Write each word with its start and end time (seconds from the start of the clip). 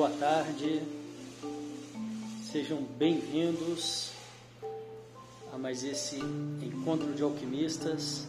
Boa 0.00 0.10
tarde, 0.10 0.82
sejam 2.50 2.82
bem-vindos 2.82 4.12
a 5.52 5.58
mais 5.58 5.84
esse 5.84 6.16
encontro 6.62 7.12
de 7.12 7.22
alquimistas. 7.22 8.26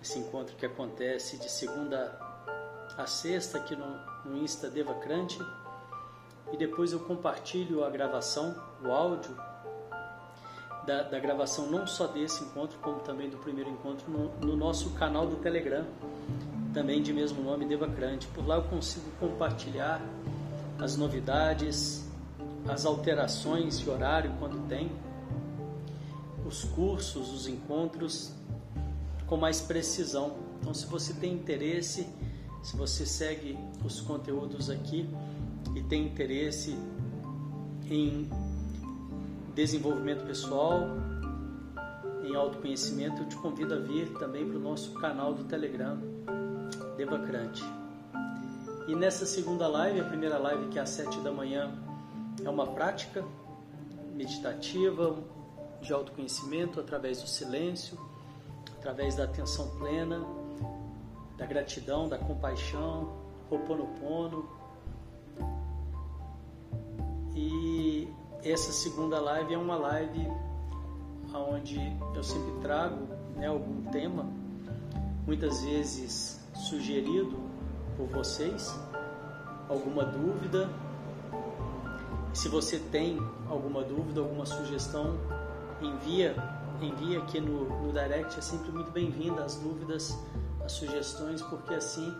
Esse 0.00 0.18
encontro 0.18 0.54
que 0.54 0.64
acontece 0.64 1.38
de 1.38 1.50
segunda 1.50 2.29
a 3.00 3.06
sexta 3.06 3.58
aqui 3.58 3.74
no, 3.74 3.86
no 4.24 4.36
Insta 4.36 4.68
Devacrante 4.68 5.38
e 6.52 6.56
depois 6.56 6.92
eu 6.92 7.00
compartilho 7.00 7.84
a 7.84 7.90
gravação, 7.90 8.54
o 8.84 8.90
áudio 8.90 9.34
da, 10.86 11.02
da, 11.02 11.18
gravação 11.18 11.70
não 11.70 11.86
só 11.86 12.06
desse 12.06 12.42
encontro, 12.44 12.78
como 12.80 13.00
também 13.00 13.30
do 13.30 13.38
primeiro 13.38 13.70
encontro 13.70 14.10
no, 14.10 14.28
no 14.46 14.56
nosso 14.56 14.90
canal 14.90 15.26
do 15.26 15.36
Telegram 15.36 15.86
também 16.72 17.02
de 17.02 17.12
mesmo 17.12 17.42
nome 17.42 17.66
Devacrante. 17.66 18.26
Por 18.28 18.46
lá 18.46 18.56
eu 18.56 18.64
consigo 18.64 19.10
compartilhar 19.18 20.00
as 20.78 20.96
novidades, 20.96 22.08
as 22.68 22.84
alterações 22.84 23.80
de 23.80 23.88
horário 23.90 24.32
quando 24.38 24.66
tem, 24.68 24.90
os 26.46 26.64
cursos, 26.64 27.32
os 27.32 27.46
encontros 27.46 28.32
com 29.26 29.36
mais 29.36 29.60
precisão. 29.60 30.36
Então, 30.60 30.74
se 30.74 30.86
você 30.86 31.12
tem 31.14 31.32
interesse, 31.32 32.06
se 32.62 32.76
você 32.76 33.06
segue 33.06 33.58
os 33.84 34.00
conteúdos 34.00 34.68
aqui 34.68 35.08
e 35.74 35.82
tem 35.82 36.06
interesse 36.06 36.76
em 37.88 38.28
desenvolvimento 39.54 40.24
pessoal, 40.26 40.82
em 42.22 42.34
autoconhecimento, 42.34 43.22
eu 43.22 43.28
te 43.28 43.36
convido 43.36 43.74
a 43.74 43.78
vir 43.78 44.12
também 44.18 44.46
para 44.46 44.56
o 44.56 44.60
nosso 44.60 44.92
canal 44.94 45.34
do 45.34 45.44
Telegram 45.44 45.98
Devacrante. 46.96 47.64
E 48.86 48.94
nessa 48.94 49.24
segunda 49.24 49.66
live, 49.66 50.00
a 50.00 50.04
primeira 50.04 50.38
live 50.38 50.68
que 50.68 50.78
é 50.78 50.82
às 50.82 50.90
sete 50.90 51.18
da 51.20 51.32
manhã, 51.32 51.72
é 52.44 52.48
uma 52.48 52.66
prática 52.66 53.24
meditativa 54.14 55.16
de 55.80 55.92
autoconhecimento 55.92 56.78
através 56.78 57.20
do 57.22 57.28
silêncio, 57.28 57.98
através 58.78 59.16
da 59.16 59.24
atenção 59.24 59.68
plena, 59.78 60.24
da 61.40 61.46
gratidão, 61.46 62.06
da 62.06 62.18
compaixão, 62.18 63.08
Ho'oponopono. 63.50 64.46
E 67.34 68.06
essa 68.44 68.70
segunda 68.72 69.18
live 69.18 69.54
é 69.54 69.58
uma 69.58 69.76
live 69.76 70.30
onde 71.34 71.80
eu 72.14 72.22
sempre 72.22 72.60
trago 72.60 73.08
né, 73.36 73.46
algum 73.46 73.90
tema, 73.90 74.26
muitas 75.26 75.64
vezes 75.64 76.46
sugerido 76.54 77.38
por 77.96 78.06
vocês, 78.08 78.78
alguma 79.66 80.04
dúvida. 80.04 80.68
Se 82.34 82.50
você 82.50 82.78
tem 82.78 83.18
alguma 83.48 83.82
dúvida, 83.82 84.20
alguma 84.20 84.44
sugestão, 84.44 85.16
envia, 85.80 86.36
envia 86.82 87.18
aqui 87.18 87.40
no, 87.40 87.64
no 87.82 87.92
direct, 87.92 88.38
é 88.38 88.42
sempre 88.42 88.70
muito 88.70 88.90
bem-vinda 88.90 89.42
as 89.42 89.56
dúvidas, 89.56 90.18
sugestões, 90.70 91.42
porque 91.42 91.74
assim 91.74 92.14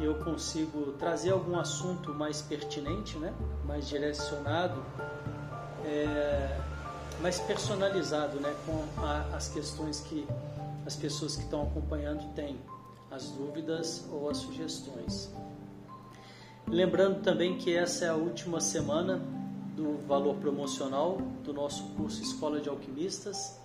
eu 0.00 0.14
consigo 0.16 0.92
trazer 0.98 1.30
algum 1.30 1.58
assunto 1.58 2.12
mais 2.12 2.42
pertinente, 2.42 3.16
né? 3.18 3.32
mais 3.64 3.88
direcionado, 3.88 4.84
é, 5.84 6.60
mais 7.20 7.38
personalizado 7.40 8.40
né? 8.40 8.54
com 8.66 8.84
a, 9.00 9.36
as 9.36 9.48
questões 9.48 10.00
que 10.00 10.26
as 10.84 10.96
pessoas 10.96 11.36
que 11.36 11.44
estão 11.44 11.62
acompanhando 11.62 12.34
têm 12.34 12.58
as 13.10 13.30
dúvidas 13.30 14.04
ou 14.10 14.28
as 14.28 14.38
sugestões. 14.38 15.32
Lembrando 16.66 17.22
também 17.22 17.56
que 17.56 17.74
essa 17.76 18.06
é 18.06 18.08
a 18.08 18.14
última 18.14 18.60
semana 18.60 19.22
do 19.76 19.98
valor 20.06 20.36
promocional 20.36 21.18
do 21.42 21.52
nosso 21.52 21.84
curso 21.90 22.22
Escola 22.22 22.60
de 22.60 22.68
Alquimistas. 22.68 23.58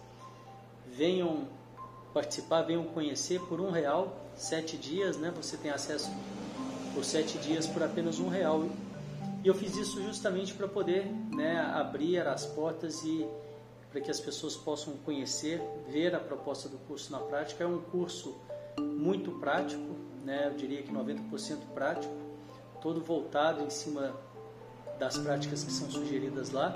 Venham 0.87 1.47
participar, 2.13 2.63
venham 2.63 2.83
conhecer 2.85 3.39
por 3.41 3.59
um 3.61 3.71
real, 3.71 4.15
sete 4.35 4.77
dias, 4.77 5.17
né? 5.17 5.31
Você 5.35 5.57
tem 5.57 5.71
acesso 5.71 6.09
por 6.93 7.05
sete 7.05 7.37
dias 7.37 7.67
por 7.67 7.83
apenas 7.83 8.19
um 8.19 8.29
real. 8.29 8.65
E 9.43 9.47
eu 9.47 9.53
fiz 9.53 9.75
isso 9.77 10.01
justamente 10.03 10.53
para 10.53 10.67
poder 10.67 11.05
né, 11.33 11.59
abrir 11.59 12.27
as 12.27 12.45
portas 12.45 13.03
e 13.03 13.25
para 13.89 14.01
que 14.01 14.11
as 14.11 14.19
pessoas 14.19 14.55
possam 14.55 14.93
conhecer, 14.97 15.61
ver 15.87 16.13
a 16.13 16.19
proposta 16.19 16.67
do 16.67 16.77
curso 16.79 17.11
na 17.11 17.19
prática. 17.19 17.63
É 17.63 17.67
um 17.67 17.79
curso 17.79 18.35
muito 18.79 19.31
prático, 19.31 19.95
né? 20.23 20.47
eu 20.47 20.53
diria 20.53 20.83
que 20.83 20.91
90% 20.91 21.57
prático, 21.73 22.13
todo 22.81 23.01
voltado 23.01 23.63
em 23.63 23.69
cima 23.69 24.13
das 24.99 25.17
práticas 25.17 25.63
que 25.63 25.71
são 25.71 25.89
sugeridas 25.89 26.51
lá. 26.51 26.75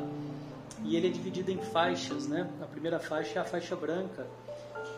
E 0.84 0.96
ele 0.96 1.08
é 1.08 1.12
dividido 1.12 1.52
em 1.52 1.58
faixas, 1.58 2.28
né? 2.28 2.50
A 2.62 2.66
primeira 2.66 3.00
faixa 3.00 3.40
é 3.40 3.42
a 3.42 3.46
faixa 3.46 3.76
branca, 3.76 4.28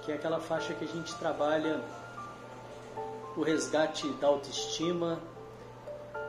que 0.06 0.12
é 0.12 0.16
aquela 0.16 0.40
faixa 0.40 0.74
que 0.74 0.86
a 0.86 0.88
gente 0.88 1.14
trabalha 1.16 1.82
o 3.36 3.42
resgate 3.42 4.08
da 4.14 4.28
autoestima, 4.28 5.20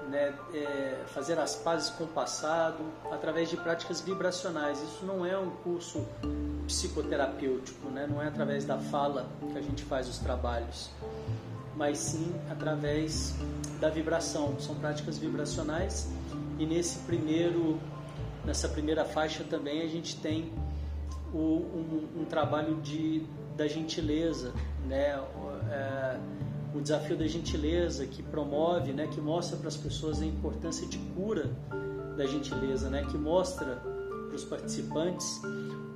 né? 0.08 0.34
É, 0.54 1.04
fazer 1.08 1.38
as 1.38 1.56
pazes 1.56 1.90
com 1.90 2.04
o 2.04 2.08
passado 2.08 2.82
através 3.10 3.50
de 3.50 3.56
práticas 3.56 4.00
vibracionais. 4.00 4.80
Isso 4.80 5.04
não 5.04 5.26
é 5.26 5.36
um 5.36 5.50
curso 5.50 6.06
psicoterapêutico, 6.66 7.88
né? 7.90 8.06
não 8.08 8.20
é 8.20 8.28
através 8.28 8.64
da 8.64 8.78
fala 8.78 9.28
que 9.52 9.58
a 9.58 9.62
gente 9.62 9.84
faz 9.84 10.08
os 10.08 10.18
trabalhos, 10.18 10.90
mas 11.76 11.98
sim 11.98 12.34
através 12.50 13.34
da 13.80 13.88
vibração. 13.88 14.58
São 14.58 14.74
práticas 14.74 15.18
vibracionais 15.18 16.08
e 16.58 16.66
nesse 16.66 16.98
primeiro, 17.00 17.78
nessa 18.44 18.68
primeira 18.68 19.04
faixa 19.04 19.44
também 19.44 19.82
a 19.82 19.86
gente 19.86 20.16
tem 20.16 20.52
o, 21.32 21.38
um, 21.38 22.22
um, 22.22 22.24
trabalho 22.24 22.76
de, 22.76 23.22
da 23.56 23.66
gentileza, 23.66 24.52
né? 24.86 25.18
É, 25.70 26.18
o 26.74 26.80
desafio 26.80 27.16
da 27.16 27.26
gentileza 27.26 28.06
que 28.06 28.22
promove, 28.22 28.92
né? 28.92 29.06
que 29.06 29.20
mostra 29.20 29.56
para 29.56 29.68
as 29.68 29.76
pessoas 29.76 30.20
a 30.20 30.26
importância 30.26 30.86
de 30.86 30.98
cura 31.14 31.50
da 32.16 32.26
gentileza, 32.26 32.90
né? 32.90 33.04
que 33.10 33.16
mostra 33.16 33.76
para 33.76 34.36
os 34.36 34.44
participantes 34.44 35.40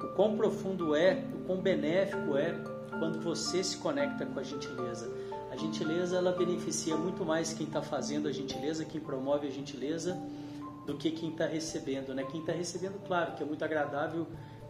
o 0.03 0.09
quão 0.16 0.37
profundo 0.37 0.94
é, 0.94 1.25
o 1.34 1.44
quão 1.47 1.60
benéfico 1.60 2.37
é 2.37 2.53
quando 2.98 3.21
você 3.21 3.62
se 3.62 3.77
conecta 3.77 4.25
com 4.25 4.41
a 4.41 4.42
gentileza. 4.42 5.10
A 5.50 5.56
gentileza 5.56 6.16
ela 6.16 6.32
beneficia 6.32 6.97
muito 6.97 7.25
mais 7.25 7.53
quem 7.53 7.66
está 7.66 7.82
fazendo 7.82 8.28
a 8.28 8.32
gentileza, 8.32 8.84
quem 8.84 9.00
promove 9.00 9.48
a 9.48 9.50
gentileza, 9.50 10.19
do 10.87 10.97
que 10.97 11.10
quem 11.10 11.31
está 11.31 11.47
recebendo. 11.47 12.15
Né? 12.15 12.25
Quem 12.25 12.41
está 12.41 12.53
recebendo, 12.53 12.98
claro, 13.06 13.32
que 13.34 13.42
é 13.42 13.47
muito 13.47 13.65
agradável, 13.65 14.27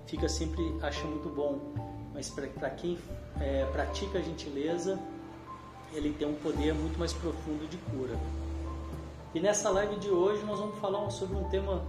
fica 0.07 0.29
sempre 0.29 0.63
acha 0.83 1.07
muito 1.07 1.29
bom, 1.29 1.90
mas 2.13 2.29
para 2.29 2.71
quem 2.71 2.99
é, 3.41 3.65
pratica 3.73 4.19
a 4.19 4.23
gentileza, 4.23 4.99
ele 5.93 6.13
tem 6.13 6.29
um 6.29 6.35
poder 6.35 6.75
muito 6.75 6.99
mais 6.99 7.13
profundo 7.13 7.69
de 7.69 7.77
cura. 7.77 8.19
E 9.35 9.41
nessa 9.41 9.71
live 9.71 9.97
de 9.97 10.11
hoje 10.11 10.45
nós 10.45 10.59
vamos 10.59 10.79
falar 10.79 11.09
sobre 11.11 11.37
um 11.37 11.45
tema 11.45 11.85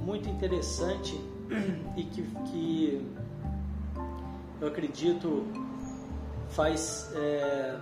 muito 0.00 0.28
interessante 0.28 1.18
e 1.96 2.04
que, 2.04 2.22
que 2.50 3.06
eu 4.60 4.68
acredito 4.68 5.46
faz 6.50 7.10
é, 7.14 7.78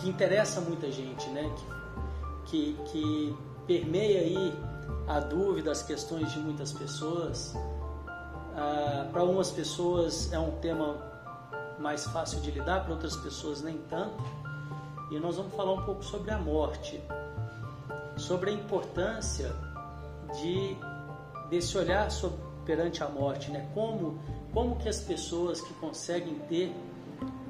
que 0.00 0.08
interessa 0.08 0.60
muita 0.60 0.90
gente, 0.90 1.28
né? 1.30 1.50
Que, 1.56 1.76
que, 2.46 2.76
que 2.90 3.36
permeia 3.66 4.20
aí 4.20 4.54
a 5.06 5.20
dúvida, 5.20 5.70
as 5.70 5.82
questões 5.82 6.32
de 6.32 6.38
muitas 6.38 6.72
pessoas. 6.72 7.54
Ah, 8.56 9.08
para 9.10 9.20
algumas 9.20 9.50
pessoas 9.50 10.32
é 10.32 10.38
um 10.38 10.52
tema 10.58 10.96
mais 11.78 12.04
fácil 12.06 12.40
de 12.40 12.50
lidar, 12.50 12.84
para 12.84 12.92
outras 12.92 13.16
pessoas 13.16 13.62
nem 13.62 13.78
tanto. 13.88 14.22
E 15.10 15.18
nós 15.18 15.36
vamos 15.36 15.54
falar 15.54 15.72
um 15.72 15.82
pouco 15.82 16.04
sobre 16.04 16.30
a 16.30 16.38
morte, 16.38 17.00
sobre 18.16 18.50
a 18.50 18.52
importância 18.52 19.52
de 20.40 20.76
desse 21.48 21.76
olhar 21.76 22.08
sobre, 22.10 22.38
perante 22.64 23.02
a 23.02 23.08
morte, 23.08 23.50
né? 23.50 23.68
Como 23.74 24.18
como 24.52 24.76
que 24.76 24.88
as 24.88 25.00
pessoas 25.00 25.60
que 25.60 25.72
conseguem 25.74 26.34
ter 26.48 26.74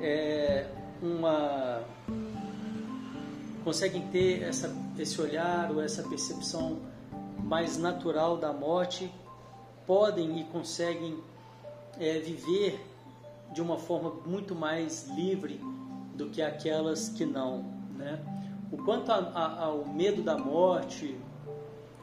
é, 0.01 0.67
uma 1.03 1.83
conseguem 3.65 4.07
ter 4.09 4.43
essa, 4.43 4.75
esse 4.99 5.21
olhar 5.21 5.71
ou 5.71 5.83
essa 5.83 6.03
percepção 6.03 6.79
mais 7.39 7.77
natural 7.77 8.37
da 8.37 8.53
morte 8.53 9.13
podem 9.91 10.39
e 10.39 10.45
conseguem 10.45 11.19
é, 11.99 12.21
viver 12.21 12.81
de 13.53 13.61
uma 13.61 13.77
forma 13.77 14.13
muito 14.25 14.55
mais 14.55 15.09
livre 15.09 15.61
do 16.15 16.31
que 16.31 16.41
aquelas 16.41 17.09
que 17.09 17.27
não, 17.27 17.65
né? 17.97 18.21
o 18.71 18.77
quanto 18.77 19.11
a, 19.11 19.17
a, 19.17 19.65
ao 19.65 19.85
medo 19.89 20.23
da 20.23 20.39
morte 20.39 21.19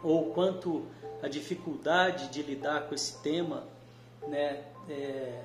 ou 0.04 0.34
quanto 0.34 0.86
a 1.24 1.30
dificuldade 1.30 2.28
de 2.28 2.44
lidar 2.44 2.90
com 2.90 2.94
esse 2.94 3.22
tema, 3.22 3.64
né, 4.28 4.66
é, 4.90 5.44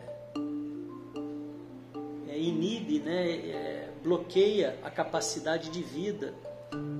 é, 2.26 2.38
inibe, 2.40 2.98
né, 2.98 3.36
é, 3.36 3.92
bloqueia 4.02 4.80
a 4.82 4.90
capacidade 4.90 5.70
de 5.70 5.80
vida 5.80 6.34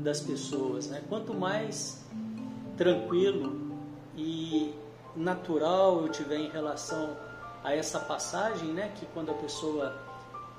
das 0.04 0.20
pessoas. 0.20 0.86
Né? 0.86 1.02
Quanto 1.08 1.34
mais 1.34 2.06
tranquilo 2.76 3.61
natural 5.22 6.02
eu 6.02 6.08
tiver 6.08 6.38
em 6.38 6.50
relação 6.50 7.16
a 7.62 7.74
essa 7.74 7.98
passagem, 8.00 8.68
né, 8.72 8.92
que 8.96 9.06
quando 9.06 9.30
a 9.30 9.34
pessoa 9.34 9.96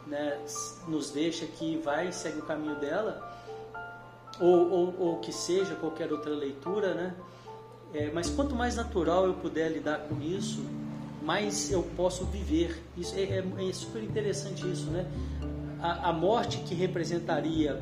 né, 0.07 0.39
nos 0.88 1.12
deixa 1.12 1.45
que 1.45 1.77
vai 1.77 2.07
e 2.10 2.13
segue 2.13 2.39
o 2.39 2.44
caminho 2.44 2.75
dela, 2.75 3.31
ou, 4.39 4.69
ou, 4.69 4.95
ou 5.00 5.18
que 5.18 5.31
seja 5.31 5.75
qualquer 5.75 6.12
outra 6.12 6.31
leitura, 6.31 6.94
né? 6.94 7.15
É, 7.94 8.10
mas 8.12 8.30
quanto 8.30 8.56
mais 8.56 8.75
natural 8.75 9.27
eu 9.27 9.36
puder 9.36 9.71
lidar 9.71 10.00
com 10.07 10.19
isso, 10.19 10.65
mais 11.21 11.71
eu 11.71 11.83
posso 11.95 12.25
viver. 12.25 12.81
Isso 12.98 13.13
é, 13.15 13.21
é, 13.21 13.69
é 13.69 13.74
super 13.74 14.01
interessante 14.01 14.68
isso, 14.69 14.89
né? 14.89 15.06
A, 15.80 16.10
a, 16.10 16.13
morte 16.13 16.57
que 16.60 16.74
representaria 16.74 17.80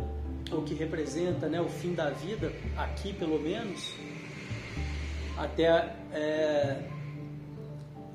ou 0.51 0.63
que 0.63 0.73
representa, 0.73 1.47
né, 1.47 1.61
o 1.61 1.69
fim 1.69 1.93
da 1.93 2.09
vida 2.09 2.51
aqui, 2.75 3.13
pelo 3.13 3.39
menos, 3.39 3.93
até 5.43 5.95
é, 6.13 6.89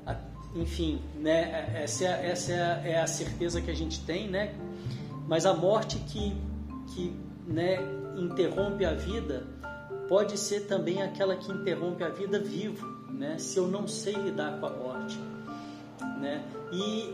a, 0.05 0.15
enfim, 0.55 1.01
né? 1.15 1.81
Essa, 1.83 2.05
é, 2.05 2.29
essa 2.29 2.51
é 2.51 2.61
a, 2.61 2.87
é 2.87 3.01
a 3.01 3.07
certeza 3.07 3.61
que 3.61 3.69
a 3.69 3.75
gente 3.75 4.03
tem, 4.05 4.29
né? 4.29 4.55
Mas 5.27 5.45
a 5.45 5.53
morte 5.53 5.99
que 5.99 6.35
que 6.93 7.13
né, 7.45 7.77
interrompe 8.17 8.85
a 8.85 8.93
vida 8.93 9.45
pode 10.07 10.37
ser 10.37 10.61
também 10.61 11.01
aquela 11.01 11.35
que 11.35 11.51
interrompe 11.51 12.03
a 12.03 12.09
vida 12.09 12.39
vivo, 12.39 12.85
né? 13.09 13.37
Se 13.37 13.57
eu 13.57 13.67
não 13.67 13.87
sei 13.87 14.13
lidar 14.13 14.59
com 14.59 14.65
a 14.65 14.69
morte, 14.69 15.19
né? 16.19 16.43
E 16.71 17.13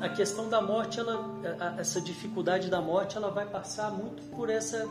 a 0.00 0.08
questão 0.08 0.48
da 0.48 0.60
morte, 0.60 1.00
ela, 1.00 1.74
essa 1.78 2.00
dificuldade 2.00 2.68
da 2.68 2.80
morte, 2.80 3.16
ela 3.16 3.30
vai 3.30 3.46
passar 3.46 3.90
muito 3.90 4.22
por 4.36 4.50
essa 4.50 4.86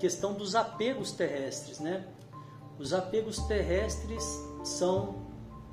questão 0.00 0.32
dos 0.32 0.54
apegos 0.54 1.12
terrestres, 1.12 1.78
né? 1.78 2.04
Os 2.78 2.92
apegos 2.92 3.38
terrestres 3.40 4.24
são 4.62 5.26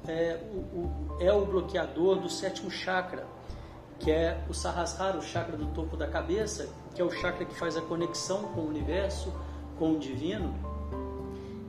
é 0.07 0.37
o, 0.51 1.17
é 1.19 1.31
o 1.31 1.45
bloqueador 1.45 2.19
do 2.19 2.29
sétimo 2.29 2.69
chakra, 2.69 3.25
que 3.99 4.11
é 4.11 4.43
o 4.49 4.53
Sahasrara, 4.53 5.17
o 5.17 5.21
chakra 5.21 5.55
do 5.55 5.67
topo 5.67 5.95
da 5.95 6.07
cabeça, 6.07 6.69
que 6.93 7.01
é 7.01 7.05
o 7.05 7.11
chakra 7.11 7.45
que 7.45 7.55
faz 7.55 7.77
a 7.77 7.81
conexão 7.81 8.43
com 8.53 8.61
o 8.61 8.67
universo, 8.67 9.33
com 9.77 9.93
o 9.93 9.99
divino. 9.99 10.53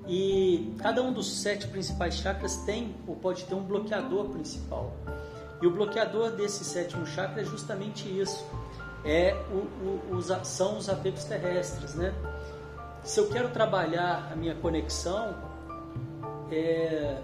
E 0.07 0.75
cada 0.79 1.03
um 1.03 1.13
dos 1.13 1.41
sete 1.41 1.67
principais 1.69 2.17
chakras 2.17 2.57
tem 2.59 2.95
ou 3.07 3.17
pode 3.17 3.45
ter 3.45 3.55
um 3.55 3.63
bloqueador 3.63 4.29
principal. 4.29 4.93
E 5.63 5.67
o 5.67 5.71
bloqueador 5.71 6.33
desse 6.33 6.65
sétimo 6.65 7.07
chakra 7.07 7.43
é 7.43 7.45
justamente 7.45 8.07
isso. 8.09 8.45
É 9.05 9.35
o, 9.51 10.13
o, 10.13 10.17
os, 10.17 10.27
são 10.47 10.79
os 10.79 10.89
apegos 10.89 11.25
terrestres, 11.25 11.95
né? 11.95 12.13
Se 13.05 13.21
eu 13.21 13.29
quero 13.29 13.51
trabalhar 13.51 14.31
a 14.33 14.35
minha 14.35 14.55
conexão, 14.55 15.35
é, 16.51 17.21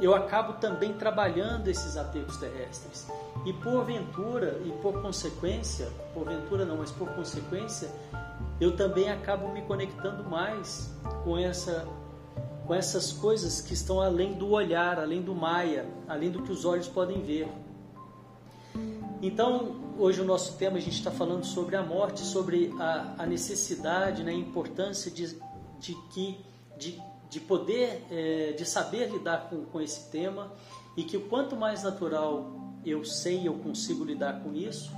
eu 0.00 0.14
acabo 0.14 0.54
também 0.54 0.94
trabalhando 0.94 1.68
esses 1.68 1.98
apegos 1.98 2.38
terrestres. 2.38 3.06
E 3.44 3.52
porventura, 3.52 4.58
e 4.64 4.72
por 4.80 5.02
consequência, 5.02 5.90
porventura 6.14 6.64
não, 6.64 6.78
mas 6.78 6.90
por 6.90 7.10
consequência, 7.10 7.90
eu 8.58 8.74
também 8.74 9.10
acabo 9.10 9.52
me 9.52 9.60
conectando 9.62 10.24
mais 10.24 10.90
com 11.24 11.36
essa 11.36 11.86
com 12.66 12.72
essas 12.72 13.12
coisas 13.12 13.60
que 13.60 13.74
estão 13.74 14.00
além 14.00 14.34
do 14.34 14.52
olhar, 14.52 14.98
além 14.98 15.20
do 15.20 15.34
maia, 15.34 15.84
além 16.08 16.30
do 16.30 16.42
que 16.42 16.52
os 16.52 16.64
olhos 16.64 16.86
podem 16.86 17.20
ver. 17.20 17.48
Então, 19.22 19.76
hoje 19.96 20.20
o 20.20 20.24
nosso 20.24 20.58
tema 20.58 20.78
a 20.78 20.80
gente 20.80 20.96
está 20.96 21.12
falando 21.12 21.44
sobre 21.44 21.76
a 21.76 21.82
morte, 21.82 22.22
sobre 22.22 22.74
a, 22.80 23.14
a 23.18 23.24
necessidade, 23.24 24.24
né, 24.24 24.32
a 24.32 24.34
importância 24.34 25.12
de, 25.12 25.38
de 25.78 25.94
que 26.12 26.40
de, 26.76 27.00
de 27.30 27.38
poder, 27.38 28.04
é, 28.10 28.50
de 28.50 28.64
saber 28.66 29.08
lidar 29.08 29.48
com, 29.48 29.64
com 29.66 29.80
esse 29.80 30.10
tema 30.10 30.52
e 30.96 31.04
que 31.04 31.16
o 31.16 31.28
quanto 31.28 31.54
mais 31.54 31.84
natural 31.84 32.50
eu 32.84 33.04
sei, 33.04 33.46
eu 33.46 33.54
consigo 33.54 34.04
lidar 34.04 34.42
com 34.42 34.52
isso, 34.52 34.90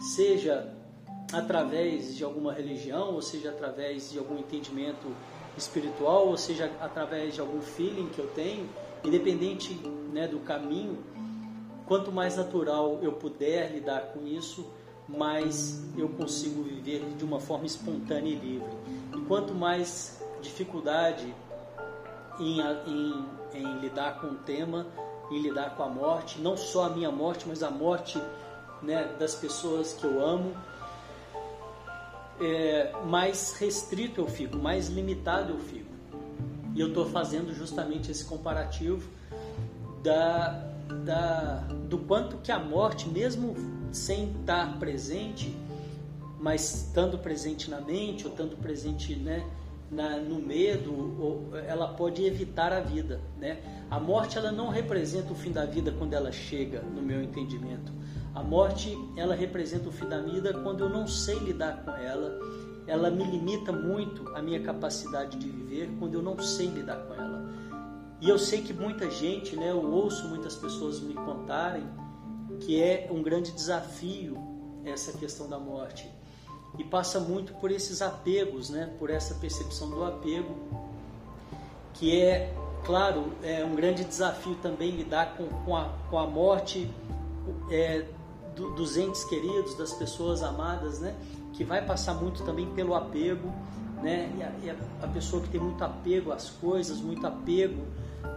seja 0.00 0.72
através 1.30 2.16
de 2.16 2.24
alguma 2.24 2.54
religião, 2.54 3.12
ou 3.12 3.20
seja 3.20 3.50
através 3.50 4.10
de 4.10 4.18
algum 4.18 4.38
entendimento 4.38 5.06
espiritual, 5.54 6.28
ou 6.28 6.38
seja 6.38 6.72
através 6.80 7.34
de 7.34 7.42
algum 7.42 7.60
feeling 7.60 8.08
que 8.08 8.20
eu 8.20 8.28
tenho, 8.28 8.66
independente 9.04 9.74
né, 10.14 10.26
do 10.26 10.38
caminho, 10.38 10.96
quanto 11.86 12.12
mais 12.12 12.36
natural 12.36 12.98
eu 13.02 13.12
puder 13.12 13.72
lidar 13.72 14.12
com 14.12 14.26
isso, 14.26 14.66
mais 15.08 15.84
eu 15.96 16.08
consigo 16.08 16.62
viver 16.62 17.04
de 17.16 17.24
uma 17.24 17.40
forma 17.40 17.66
espontânea 17.66 18.30
e 18.30 18.34
livre. 18.34 18.70
E 19.14 19.20
quanto 19.22 19.54
mais 19.54 20.20
dificuldade 20.42 21.32
em, 22.38 22.60
em, 22.60 23.24
em 23.54 23.78
lidar 23.80 24.20
com 24.20 24.28
o 24.28 24.34
tema, 24.34 24.86
em 25.30 25.40
lidar 25.40 25.76
com 25.76 25.82
a 25.82 25.88
morte, 25.88 26.40
não 26.40 26.56
só 26.56 26.86
a 26.86 26.90
minha 26.90 27.10
morte, 27.10 27.46
mas 27.48 27.62
a 27.62 27.70
morte 27.70 28.20
né, 28.82 29.14
das 29.18 29.34
pessoas 29.34 29.92
que 29.92 30.04
eu 30.04 30.24
amo, 30.24 30.54
é, 32.40 32.92
mais 33.06 33.56
restrito 33.58 34.20
eu 34.20 34.26
fico, 34.26 34.56
mais 34.56 34.88
limitado 34.88 35.52
eu 35.52 35.58
fico. 35.58 35.86
E 36.74 36.80
eu 36.80 36.88
estou 36.88 37.06
fazendo 37.06 37.54
justamente 37.54 38.10
esse 38.10 38.24
comparativo 38.24 39.08
da, 40.02 40.75
da, 41.04 41.66
do 41.88 41.98
quanto 41.98 42.36
que 42.38 42.50
a 42.52 42.58
morte, 42.58 43.08
mesmo 43.08 43.54
sem 43.92 44.30
estar 44.32 44.78
presente, 44.78 45.54
mas 46.40 46.86
estando 46.86 47.18
presente 47.18 47.70
na 47.70 47.80
mente 47.80 48.24
ou 48.24 48.30
estando 48.30 48.56
presente 48.56 49.16
né, 49.16 49.44
na, 49.90 50.16
no 50.16 50.40
medo, 50.40 51.48
ela 51.66 51.88
pode 51.88 52.24
evitar 52.24 52.72
a 52.72 52.80
vida. 52.80 53.20
Né? 53.38 53.58
A 53.90 53.98
morte 53.98 54.36
ela 54.38 54.52
não 54.52 54.68
representa 54.68 55.32
o 55.32 55.34
fim 55.34 55.50
da 55.50 55.64
vida 55.64 55.92
quando 55.92 56.14
ela 56.14 56.30
chega, 56.32 56.82
no 56.82 57.02
meu 57.02 57.22
entendimento. 57.22 57.92
A 58.34 58.42
morte 58.42 58.96
ela 59.16 59.34
representa 59.34 59.88
o 59.88 59.92
fim 59.92 60.06
da 60.06 60.20
vida 60.20 60.52
quando 60.52 60.80
eu 60.80 60.90
não 60.90 61.06
sei 61.06 61.38
lidar 61.38 61.82
com 61.84 61.90
ela. 61.92 62.38
Ela 62.86 63.10
me 63.10 63.24
limita 63.24 63.72
muito 63.72 64.28
a 64.34 64.42
minha 64.42 64.60
capacidade 64.60 65.38
de 65.38 65.48
viver 65.48 65.90
quando 65.98 66.14
eu 66.14 66.22
não 66.22 66.38
sei 66.38 66.68
lidar 66.68 66.96
com 66.96 67.14
ela. 67.14 67.35
E 68.20 68.28
eu 68.28 68.38
sei 68.38 68.62
que 68.62 68.72
muita 68.72 69.10
gente, 69.10 69.56
né, 69.56 69.70
eu 69.70 69.84
ouço 69.92 70.28
muitas 70.28 70.56
pessoas 70.56 71.00
me 71.00 71.14
contarem 71.14 71.86
que 72.60 72.80
é 72.82 73.08
um 73.10 73.22
grande 73.22 73.52
desafio 73.52 74.36
essa 74.84 75.12
questão 75.12 75.48
da 75.48 75.58
morte 75.58 76.08
e 76.78 76.84
passa 76.84 77.18
muito 77.18 77.54
por 77.54 77.70
esses 77.70 78.02
apegos, 78.02 78.70
né? 78.70 78.92
por 78.98 79.10
essa 79.10 79.34
percepção 79.34 79.90
do 79.90 80.04
apego, 80.04 80.54
que 81.94 82.20
é, 82.20 82.54
claro, 82.84 83.32
é 83.42 83.64
um 83.64 83.74
grande 83.74 84.04
desafio 84.04 84.54
também 84.56 84.90
lidar 84.90 85.36
com, 85.36 85.46
com, 85.64 85.76
a, 85.76 85.90
com 86.10 86.18
a 86.18 86.26
morte 86.26 86.90
é, 87.70 88.04
do, 88.54 88.74
dos 88.74 88.96
entes 88.96 89.24
queridos, 89.24 89.74
das 89.76 89.94
pessoas 89.94 90.42
amadas, 90.42 91.00
né? 91.00 91.14
que 91.54 91.64
vai 91.64 91.84
passar 91.84 92.14
muito 92.14 92.44
também 92.44 92.66
pelo 92.74 92.94
apego, 92.94 93.50
né? 94.02 94.32
e, 94.36 94.42
a, 94.42 94.52
e 94.62 94.70
a, 94.70 94.76
a 95.02 95.08
pessoa 95.08 95.42
que 95.42 95.48
tem 95.48 95.60
muito 95.60 95.82
apego 95.82 96.32
às 96.32 96.50
coisas, 96.50 97.00
muito 97.00 97.26
apego 97.26 97.82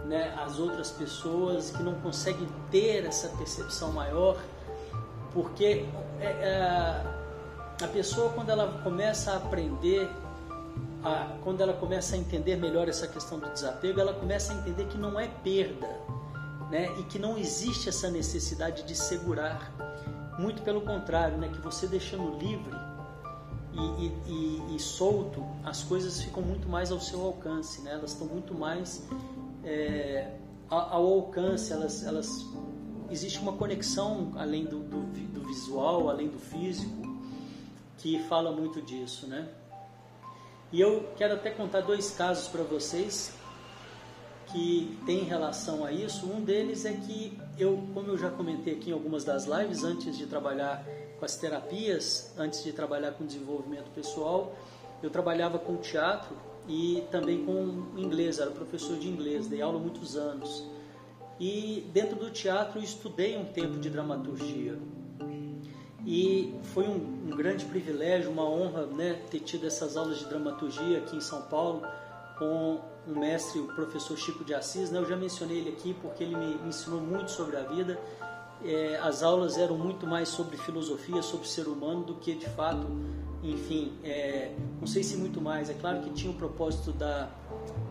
né, 0.06 0.34
às 0.38 0.58
outras 0.58 0.90
pessoas, 0.90 1.70
que 1.70 1.82
não 1.82 1.94
consegue 2.00 2.46
ter 2.70 3.04
essa 3.04 3.28
percepção 3.28 3.92
maior, 3.92 4.40
porque 5.32 5.86
é, 6.20 6.26
é 6.26 7.84
a 7.84 7.88
pessoa 7.88 8.30
quando 8.30 8.50
ela 8.50 8.80
começa 8.82 9.32
a 9.32 9.36
aprender, 9.36 10.08
a, 11.02 11.36
quando 11.42 11.60
ela 11.60 11.72
começa 11.72 12.14
a 12.14 12.18
entender 12.18 12.56
melhor 12.56 12.88
essa 12.88 13.06
questão 13.06 13.38
do 13.38 13.48
desapego, 13.50 14.00
ela 14.00 14.12
começa 14.12 14.52
a 14.52 14.56
entender 14.56 14.86
que 14.86 14.98
não 14.98 15.18
é 15.18 15.28
perda, 15.28 15.88
né? 16.70 16.92
E 16.98 17.04
que 17.04 17.18
não 17.18 17.38
existe 17.38 17.88
essa 17.88 18.10
necessidade 18.10 18.82
de 18.82 18.94
segurar. 18.94 19.72
Muito 20.38 20.62
pelo 20.62 20.80
contrário, 20.82 21.36
né? 21.38 21.48
Que 21.48 21.60
você 21.60 21.86
deixando 21.86 22.38
livre 22.38 22.74
e, 23.72 24.06
e, 24.26 24.76
e, 24.76 24.80
solto, 24.80 25.44
as 25.64 25.82
coisas 25.82 26.20
ficam 26.20 26.42
muito 26.42 26.68
mais 26.68 26.90
ao 26.90 27.00
seu 27.00 27.20
alcance, 27.22 27.82
né? 27.82 27.92
Elas 27.92 28.12
estão 28.12 28.26
muito 28.26 28.54
mais 28.54 29.06
é, 29.64 30.32
ao 30.68 31.06
alcance, 31.06 31.72
elas, 31.72 32.04
elas 32.04 32.46
existe 33.10 33.38
uma 33.38 33.52
conexão 33.52 34.32
além 34.36 34.64
do, 34.64 34.80
do, 34.80 35.02
do 35.28 35.46
visual, 35.46 36.08
além 36.08 36.28
do 36.28 36.38
físico, 36.38 37.02
que 37.98 38.18
fala 38.24 38.50
muito 38.50 38.82
disso, 38.82 39.26
né? 39.26 39.48
E 40.72 40.80
eu 40.80 41.12
quero 41.16 41.34
até 41.34 41.50
contar 41.50 41.80
dois 41.80 42.10
casos 42.10 42.48
para 42.48 42.62
vocês 42.62 43.32
que 44.46 44.98
tem 45.06 45.24
relação 45.24 45.84
a 45.84 45.92
isso. 45.92 46.26
Um 46.26 46.40
deles 46.40 46.84
é 46.84 46.92
que 46.92 47.39
eu, 47.58 47.82
como 47.92 48.08
eu 48.08 48.18
já 48.18 48.30
comentei 48.30 48.74
aqui 48.74 48.90
em 48.90 48.92
algumas 48.92 49.24
das 49.24 49.44
lives, 49.46 49.84
antes 49.84 50.16
de 50.16 50.26
trabalhar 50.26 50.84
com 51.18 51.24
as 51.24 51.36
terapias, 51.36 52.32
antes 52.38 52.64
de 52.64 52.72
trabalhar 52.72 53.12
com 53.12 53.26
desenvolvimento 53.26 53.90
pessoal, 53.90 54.54
eu 55.02 55.10
trabalhava 55.10 55.58
com 55.58 55.76
teatro 55.76 56.34
e 56.68 57.04
também 57.10 57.44
com 57.44 57.86
inglês, 57.96 58.38
era 58.38 58.50
professor 58.50 58.96
de 58.98 59.08
inglês, 59.08 59.46
dei 59.46 59.60
aula 59.60 59.78
muitos 59.78 60.16
anos. 60.16 60.66
E 61.38 61.88
dentro 61.92 62.16
do 62.16 62.30
teatro 62.30 62.78
eu 62.78 62.82
estudei 62.82 63.36
um 63.36 63.44
tempo 63.46 63.78
de 63.78 63.88
dramaturgia. 63.88 64.78
E 66.06 66.54
foi 66.62 66.84
um, 66.86 67.28
um 67.28 67.30
grande 67.30 67.64
privilégio, 67.66 68.30
uma 68.30 68.44
honra 68.44 68.86
né, 68.86 69.20
ter 69.30 69.40
tido 69.40 69.66
essas 69.66 69.96
aulas 69.96 70.18
de 70.18 70.26
dramaturgia 70.26 70.98
aqui 70.98 71.16
em 71.16 71.20
São 71.20 71.42
Paulo 71.42 71.82
com 72.38 72.80
o 73.10 73.18
mestre, 73.18 73.60
o 73.60 73.66
professor 73.66 74.16
Chico 74.16 74.44
de 74.44 74.54
Assis. 74.54 74.90
Né? 74.90 74.98
Eu 74.98 75.06
já 75.06 75.16
mencionei 75.16 75.58
ele 75.58 75.70
aqui 75.70 75.94
porque 76.00 76.24
ele 76.24 76.36
me, 76.36 76.68
ensinou 76.68 77.00
muito 77.00 77.30
sobre 77.30 77.56
a 77.56 77.62
vida. 77.62 77.98
É, 78.64 78.98
as 79.02 79.22
aulas 79.22 79.56
eram 79.56 79.76
muito 79.76 80.06
mais 80.06 80.28
sobre 80.28 80.56
filosofia, 80.56 81.22
sobre 81.22 81.48
ser 81.48 81.66
humano, 81.66 82.04
do 82.04 82.14
que 82.16 82.34
de 82.34 82.48
fato, 82.50 82.86
enfim, 83.42 83.92
é, 84.04 84.54
não 84.78 84.86
sei 84.86 85.02
se 85.02 85.16
muito 85.16 85.40
mais. 85.40 85.70
É 85.70 85.74
claro 85.74 86.00
que 86.02 86.10
tinha 86.10 86.30
o 86.30 86.34
propósito 86.34 86.92
da, 86.92 87.30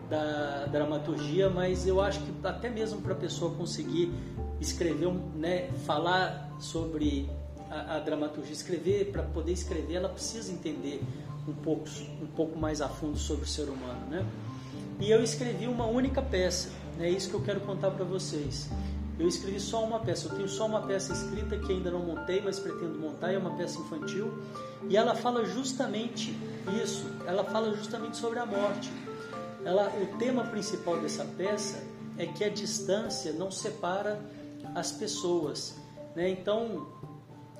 da 0.08 0.66
dramaturgia, 0.66 1.50
mas 1.50 1.86
eu 1.86 2.00
acho 2.00 2.20
que 2.20 2.32
até 2.44 2.70
mesmo 2.70 3.00
para 3.00 3.12
a 3.12 3.16
pessoa 3.16 3.52
conseguir 3.54 4.12
escrever, 4.60 5.12
né, 5.34 5.70
falar 5.86 6.54
sobre 6.60 7.28
a, 7.70 7.96
a 7.96 7.98
dramaturgia, 7.98 8.52
escrever, 8.52 9.10
para 9.10 9.22
poder 9.22 9.52
escrever, 9.52 9.94
ela 9.94 10.08
precisa 10.08 10.52
entender 10.52 11.02
um 11.48 11.54
pouco, 11.54 11.84
um 12.22 12.26
pouco 12.26 12.58
mais 12.58 12.80
a 12.80 12.88
fundo 12.88 13.18
sobre 13.18 13.44
o 13.44 13.48
ser 13.48 13.68
humano, 13.68 14.06
né? 14.08 14.26
E 15.00 15.10
eu 15.10 15.22
escrevi 15.22 15.66
uma 15.66 15.86
única 15.86 16.20
peça, 16.20 16.68
é 16.98 17.02
né? 17.02 17.10
isso 17.10 17.30
que 17.30 17.34
eu 17.34 17.42
quero 17.42 17.60
contar 17.60 17.90
para 17.90 18.04
vocês. 18.04 18.68
Eu 19.18 19.26
escrevi 19.26 19.58
só 19.58 19.82
uma 19.82 19.98
peça, 20.00 20.28
eu 20.28 20.36
tenho 20.36 20.48
só 20.48 20.66
uma 20.66 20.82
peça 20.82 21.12
escrita 21.12 21.58
que 21.58 21.72
ainda 21.72 21.90
não 21.90 22.00
montei, 22.00 22.40
mas 22.42 22.58
pretendo 22.58 22.98
montar, 22.98 23.32
é 23.32 23.38
uma 23.38 23.56
peça 23.56 23.78
infantil, 23.78 24.32
e 24.88 24.96
ela 24.96 25.14
fala 25.14 25.44
justamente 25.44 26.34
isso, 26.82 27.06
ela 27.26 27.44
fala 27.44 27.74
justamente 27.74 28.16
sobre 28.16 28.38
a 28.38 28.46
morte. 28.46 28.90
Ela, 29.64 29.92
o 30.02 30.18
tema 30.18 30.44
principal 30.44 30.98
dessa 31.00 31.24
peça 31.24 31.82
é 32.18 32.26
que 32.26 32.44
a 32.44 32.48
distância 32.48 33.32
não 33.32 33.50
separa 33.50 34.20
as 34.74 34.92
pessoas. 34.92 35.76
Né? 36.14 36.30
Então, 36.30 36.86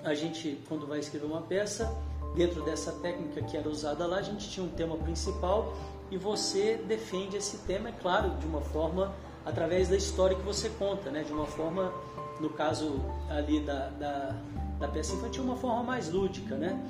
a 0.03 0.15
gente, 0.15 0.59
quando 0.69 0.87
vai 0.87 0.99
escrever 0.99 1.27
uma 1.27 1.43
peça, 1.43 1.95
dentro 2.35 2.63
dessa 2.65 2.93
técnica 2.93 3.43
que 3.43 3.57
era 3.57 3.69
usada 3.69 4.07
lá, 4.07 4.19
a 4.19 4.23
gente 4.23 4.49
tinha 4.49 4.65
um 4.65 4.71
tema 4.71 4.97
principal 4.97 5.75
e 6.11 6.17
você 6.17 6.77
defende 6.89 7.37
esse 7.37 7.59
tema, 7.59 7.89
é 7.89 7.93
claro, 7.93 8.31
de 8.39 8.47
uma 8.47 8.61
forma 8.61 9.15
através 9.45 9.89
da 9.89 9.97
história 9.97 10.37
que 10.37 10.43
você 10.43 10.69
conta, 10.71 11.11
né? 11.11 11.23
de 11.23 11.33
uma 11.33 11.47
forma, 11.47 11.93
no 12.41 12.51
caso 12.51 13.01
ali 13.29 13.61
da, 13.61 13.89
da, 13.91 14.37
da 14.79 14.89
peça 14.89 15.15
infantil, 15.15 15.45
uma 15.45 15.57
forma 15.57 15.83
mais 15.83 16.11
lúdica. 16.11 16.57
Né? 16.57 16.81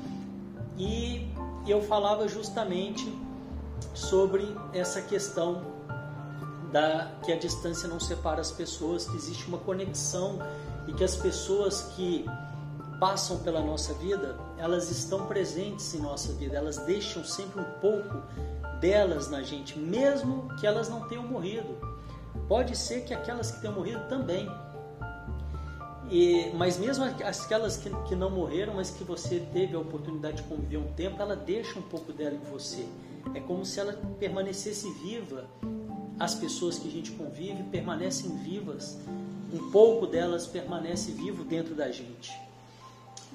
E 0.79 1.31
eu 1.67 1.83
falava 1.83 2.27
justamente 2.27 3.13
sobre 3.95 4.57
essa 4.73 5.03
questão 5.03 5.63
da 6.73 7.11
que 7.25 7.33
a 7.33 7.37
distância 7.37 7.89
não 7.89 8.01
separa 8.01 8.41
as 8.41 8.51
pessoas, 8.51 9.07
que 9.07 9.17
existe 9.17 9.47
uma 9.49 9.59
conexão 9.59 10.39
e 10.87 10.93
que 10.93 11.05
as 11.05 11.17
pessoas 11.17 11.83
que 11.95 12.25
passam 12.99 13.39
pela 13.39 13.61
nossa 13.61 13.95
vida, 13.95 14.39
elas 14.59 14.91
estão 14.91 15.27
presentes 15.27 15.95
em 15.95 16.01
nossa 16.01 16.33
vida, 16.35 16.57
elas 16.57 16.77
deixam 16.79 17.25
sempre 17.25 17.61
um 17.61 17.81
pouco 17.81 18.23
delas 18.81 19.31
na 19.31 19.43
gente, 19.43 19.79
mesmo 19.79 20.49
que 20.59 20.67
elas 20.67 20.89
não 20.89 21.07
tenham 21.09 21.23
morrido. 21.25 21.77
Pode 22.49 22.77
ser 22.77 23.05
que 23.05 23.15
aquelas 23.15 23.51
que 23.51 23.61
tenham 23.61 23.75
morrido 23.75 24.01
também. 24.09 24.49
E, 26.11 26.51
mas 26.55 26.77
mesmo 26.77 27.05
aquelas 27.05 27.77
que, 27.77 27.89
que 28.09 28.17
não 28.17 28.31
morreram, 28.31 28.75
mas 28.75 28.91
que 28.91 29.05
você 29.05 29.39
teve 29.53 29.77
a 29.77 29.79
oportunidade 29.79 30.39
de 30.39 30.43
conviver 30.45 30.79
um 30.79 30.93
tempo, 30.95 31.23
ela 31.23 31.37
deixa 31.37 31.79
um 31.79 31.83
pouco 31.83 32.13
dela 32.13 32.35
em 32.35 32.51
você. 32.51 32.85
É 33.35 33.41
como 33.41 33.65
se 33.65 33.79
ela 33.79 33.93
permanecesse 34.19 34.91
viva. 34.95 35.45
As 36.19 36.35
pessoas 36.35 36.79
que 36.79 36.89
a 36.89 36.91
gente 36.91 37.13
convive 37.13 37.63
permanecem 37.65 38.37
vivas. 38.39 38.99
Um 39.53 39.71
pouco 39.71 40.07
delas 40.07 40.47
permanece 40.47 41.13
vivo 41.13 41.45
dentro 41.45 41.75
da 41.75 41.91
gente. 41.91 42.33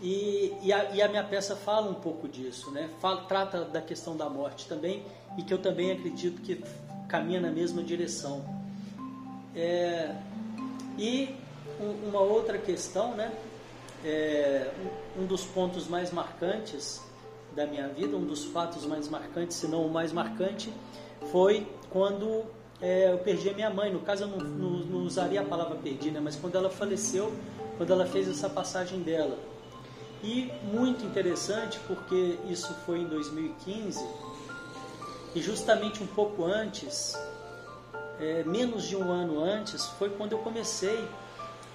E, 0.01 0.53
e, 0.61 0.73
a, 0.73 0.91
e, 0.93 1.01
a, 1.01 1.07
minha 1.07 1.23
peça 1.23 1.55
fala 1.55 1.89
um 1.89 1.95
pouco 1.95 2.27
disso, 2.27 2.69
né? 2.71 2.89
Fala, 2.99 3.21
trata 3.23 3.63
da 3.63 3.81
questão 3.81 4.15
da 4.15 4.29
morte 4.29 4.67
também 4.67 5.05
e 5.37 5.43
que 5.43 5.53
eu 5.53 5.57
também 5.57 5.91
acredito 5.91 6.41
que 6.41 6.61
caminha 7.07 7.39
na 7.39 7.49
mesma 7.49 7.81
direção. 7.81 8.43
É, 9.55 10.13
e 10.97 11.33
um, 11.79 12.09
uma 12.09 12.19
outra 12.19 12.57
questão, 12.57 13.15
né? 13.15 13.31
É, 14.03 14.71
um, 15.17 15.23
um 15.23 15.25
dos 15.25 15.45
pontos 15.45 15.87
mais 15.87 16.11
marcantes 16.11 17.01
da 17.55 17.65
minha 17.65 17.87
vida, 17.87 18.17
um 18.17 18.25
dos 18.25 18.43
fatos 18.43 18.85
mais 18.85 19.07
marcantes, 19.07 19.55
se 19.57 19.67
não 19.67 19.85
o 19.85 19.89
mais 19.89 20.11
marcante, 20.11 20.71
foi 21.31 21.65
quando 21.89 22.43
é, 22.81 23.11
eu 23.11 23.17
perdi 23.19 23.49
a 23.49 23.53
minha 23.53 23.69
mãe. 23.69 23.91
No 23.91 24.01
caso, 24.01 24.23
eu 24.23 24.27
não, 24.27 24.37
não, 24.37 24.69
não 24.85 24.99
usaria 25.05 25.41
a 25.41 25.43
palavra 25.43 25.77
perdi, 25.77 26.11
né? 26.11 26.19
mas 26.19 26.35
quando 26.35 26.55
ela 26.55 26.69
faleceu, 26.69 27.33
quando 27.77 27.91
ela 27.91 28.05
fez 28.05 28.27
essa 28.27 28.49
passagem 28.49 28.99
dela. 28.99 29.37
E 30.25 30.51
muito 30.63 31.05
interessante 31.05 31.79
porque 31.86 32.39
isso 32.50 32.74
foi 32.84 33.01
em 33.01 33.08
2015 33.08 34.03
e 35.36 35.41
justamente 35.41 36.01
um 36.01 36.08
pouco 36.08 36.44
antes, 36.44 37.15
é, 38.20 38.44
menos 38.44 38.86
de 38.86 38.96
um 38.96 39.12
ano 39.12 39.39
antes, 39.39 39.86
foi 40.00 40.10
quando 40.10 40.32
eu 40.32 40.39
comecei 40.39 41.08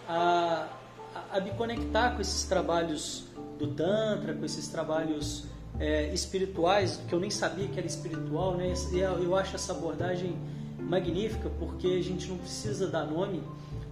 a, 0.08 0.66
a, 1.14 1.36
a 1.36 1.40
me 1.40 1.52
conectar 1.52 2.16
com 2.16 2.20
esses 2.20 2.42
trabalhos 2.42 3.24
do 3.56 3.68
Tantra, 3.68 4.34
com 4.34 4.44
esses 4.44 4.66
trabalhos 4.66 5.44
é, 5.78 6.12
espirituais, 6.12 7.00
que 7.08 7.14
eu 7.14 7.20
nem 7.20 7.30
sabia 7.30 7.68
que 7.68 7.78
era 7.78 7.86
espiritual, 7.86 8.56
né? 8.56 8.72
E 8.92 8.98
eu 8.98 9.36
acho 9.36 9.54
essa 9.54 9.72
abordagem 9.72 10.36
magnífica 10.76 11.48
porque 11.56 11.86
a 11.86 12.02
gente 12.02 12.26
não 12.26 12.36
precisa 12.36 12.88
dar 12.88 13.04
nome 13.04 13.44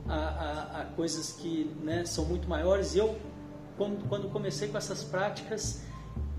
a, 0.09 0.15
a, 0.15 0.81
a 0.81 0.85
coisas 0.97 1.31
que 1.31 1.71
né, 1.85 2.05
são 2.05 2.25
muito 2.25 2.49
maiores. 2.49 2.97
E 2.97 2.99
eu 2.99 3.17
quando 4.09 4.29
comecei 4.31 4.69
com 4.69 4.77
essas 4.77 5.05
práticas 5.05 5.83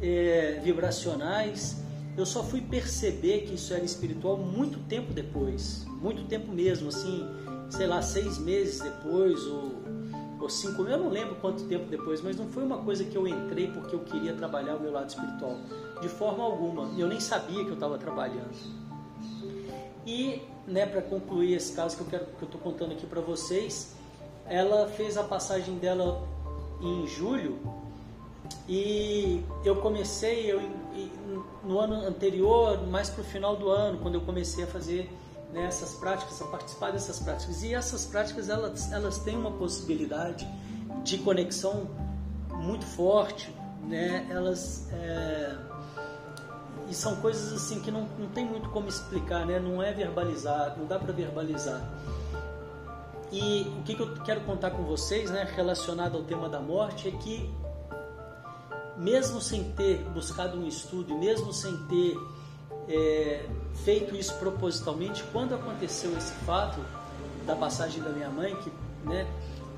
é, 0.01 0.59
vibracionais, 0.63 1.81
eu 2.17 2.25
só 2.25 2.43
fui 2.43 2.61
perceber 2.61 3.41
que 3.41 3.55
isso 3.55 3.73
era 3.73 3.83
espiritual 3.83 4.37
muito 4.37 4.79
tempo 4.87 5.13
depois, 5.13 5.85
muito 6.01 6.25
tempo 6.25 6.51
mesmo, 6.51 6.89
assim, 6.89 7.25
sei 7.69 7.87
lá, 7.87 8.01
seis 8.01 8.37
meses 8.37 8.81
depois 8.81 9.41
ou, 9.45 9.71
ou 10.39 10.49
cinco, 10.49 10.83
eu 10.83 10.97
não 10.97 11.09
lembro 11.09 11.35
quanto 11.35 11.63
tempo 11.65 11.85
depois, 11.85 12.21
mas 12.21 12.35
não 12.35 12.47
foi 12.49 12.63
uma 12.63 12.79
coisa 12.79 13.03
que 13.05 13.15
eu 13.15 13.27
entrei 13.27 13.67
porque 13.71 13.95
eu 13.95 13.99
queria 13.99 14.33
trabalhar 14.33 14.75
o 14.75 14.81
meu 14.81 14.91
lado 14.91 15.09
espiritual, 15.09 15.55
de 16.01 16.09
forma 16.09 16.43
alguma. 16.43 16.89
Eu 16.97 17.07
nem 17.07 17.19
sabia 17.19 17.63
que 17.63 17.69
eu 17.69 17.75
estava 17.75 17.97
trabalhando. 17.97 18.53
E, 20.05 20.41
né, 20.67 20.85
para 20.85 21.01
concluir 21.01 21.53
esse 21.53 21.73
caso 21.73 21.95
que 21.95 22.01
eu 22.01 22.07
quero 22.07 22.25
que 22.25 22.41
eu 22.41 22.47
estou 22.47 22.59
contando 22.59 22.93
aqui 22.93 23.05
para 23.05 23.21
vocês, 23.21 23.95
ela 24.45 24.87
fez 24.87 25.17
a 25.17 25.23
passagem 25.23 25.77
dela 25.77 26.27
em 26.81 27.07
julho 27.07 27.59
e 28.67 29.43
eu 29.63 29.75
comecei 29.77 30.51
eu, 30.51 30.61
no 31.63 31.79
ano 31.79 31.95
anterior, 32.05 32.85
mais 32.87 33.09
para 33.09 33.21
o 33.21 33.23
final 33.23 33.55
do 33.55 33.69
ano, 33.69 33.99
quando 33.99 34.15
eu 34.15 34.21
comecei 34.21 34.63
a 34.63 34.67
fazer 34.67 35.09
né, 35.51 35.65
essas 35.65 35.95
práticas, 35.95 36.41
a 36.41 36.45
participar 36.45 36.91
dessas 36.91 37.19
práticas. 37.19 37.63
E 37.63 37.73
essas 37.73 38.05
práticas 38.05 38.49
elas, 38.49 38.91
elas 38.91 39.19
têm 39.19 39.35
uma 39.35 39.51
possibilidade 39.51 40.47
de 41.03 41.17
conexão 41.19 41.87
muito 42.53 42.85
forte, 42.85 43.53
né? 43.87 44.27
Elas 44.29 44.87
é, 44.91 45.57
e 46.89 46.93
são 46.93 47.15
coisas 47.17 47.53
assim 47.53 47.79
que 47.79 47.91
não, 47.91 48.07
não 48.17 48.27
tem 48.29 48.45
muito 48.45 48.69
como 48.69 48.87
explicar, 48.87 49.45
né? 49.45 49.59
Não 49.59 49.81
é 49.81 49.93
verbalizar, 49.93 50.75
não 50.77 50.85
dá 50.85 50.97
para 50.97 51.13
verbalizar. 51.13 51.81
E 53.31 53.61
o 53.79 53.83
que, 53.83 53.95
que 53.95 54.01
eu 54.01 54.13
quero 54.23 54.41
contar 54.41 54.71
com 54.71 54.83
vocês, 54.83 55.29
né, 55.29 55.47
relacionado 55.55 56.17
ao 56.17 56.23
tema 56.23 56.49
da 56.49 56.59
morte, 56.59 57.07
é 57.07 57.11
que 57.11 57.49
mesmo 58.97 59.39
sem 59.39 59.71
ter 59.73 59.99
buscado 60.09 60.57
um 60.57 60.67
estudo, 60.67 61.17
mesmo 61.17 61.53
sem 61.53 61.75
ter 61.85 62.17
é, 62.87 63.45
feito 63.83 64.15
isso 64.15 64.33
propositalmente, 64.39 65.23
quando 65.31 65.55
aconteceu 65.55 66.15
esse 66.17 66.33
fato 66.45 66.79
da 67.45 67.55
passagem 67.55 68.01
da 68.01 68.09
minha 68.09 68.29
mãe, 68.29 68.55
que, 68.57 68.71
né, 69.07 69.27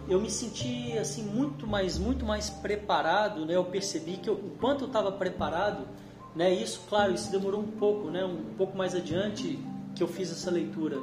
eu 0.07 0.19
me 0.19 0.29
senti 0.29 0.97
assim 0.97 1.23
muito 1.23 1.67
mais, 1.67 1.97
muito 1.97 2.25
mais 2.25 2.49
preparado, 2.49 3.45
né? 3.45 3.55
Eu 3.55 3.65
percebi 3.65 4.17
que 4.17 4.29
eu, 4.29 4.33
o 4.33 4.57
quanto 4.59 4.85
eu 4.85 4.87
estava 4.87 5.11
preparado, 5.11 5.87
né? 6.35 6.51
Isso, 6.51 6.81
claro, 6.89 7.13
isso 7.13 7.31
demorou 7.31 7.61
um 7.61 7.71
pouco, 7.71 8.09
né? 8.09 8.25
Um 8.25 8.55
pouco 8.57 8.77
mais 8.77 8.95
adiante 8.95 9.59
que 9.95 10.01
eu 10.01 10.07
fiz 10.07 10.31
essa 10.31 10.49
leitura 10.49 10.97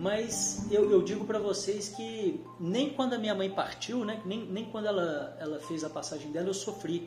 mas 0.00 0.66
eu, 0.70 0.90
eu 0.90 1.02
digo 1.02 1.26
para 1.26 1.38
vocês 1.38 1.90
que 1.90 2.42
nem 2.58 2.88
quando 2.88 3.12
a 3.12 3.18
minha 3.18 3.34
mãe 3.34 3.50
partiu, 3.50 4.02
né, 4.02 4.18
nem, 4.24 4.46
nem 4.46 4.64
quando 4.64 4.86
ela, 4.86 5.36
ela 5.38 5.60
fez 5.60 5.84
a 5.84 5.90
passagem 5.90 6.32
dela, 6.32 6.48
eu 6.48 6.54
sofri. 6.54 7.06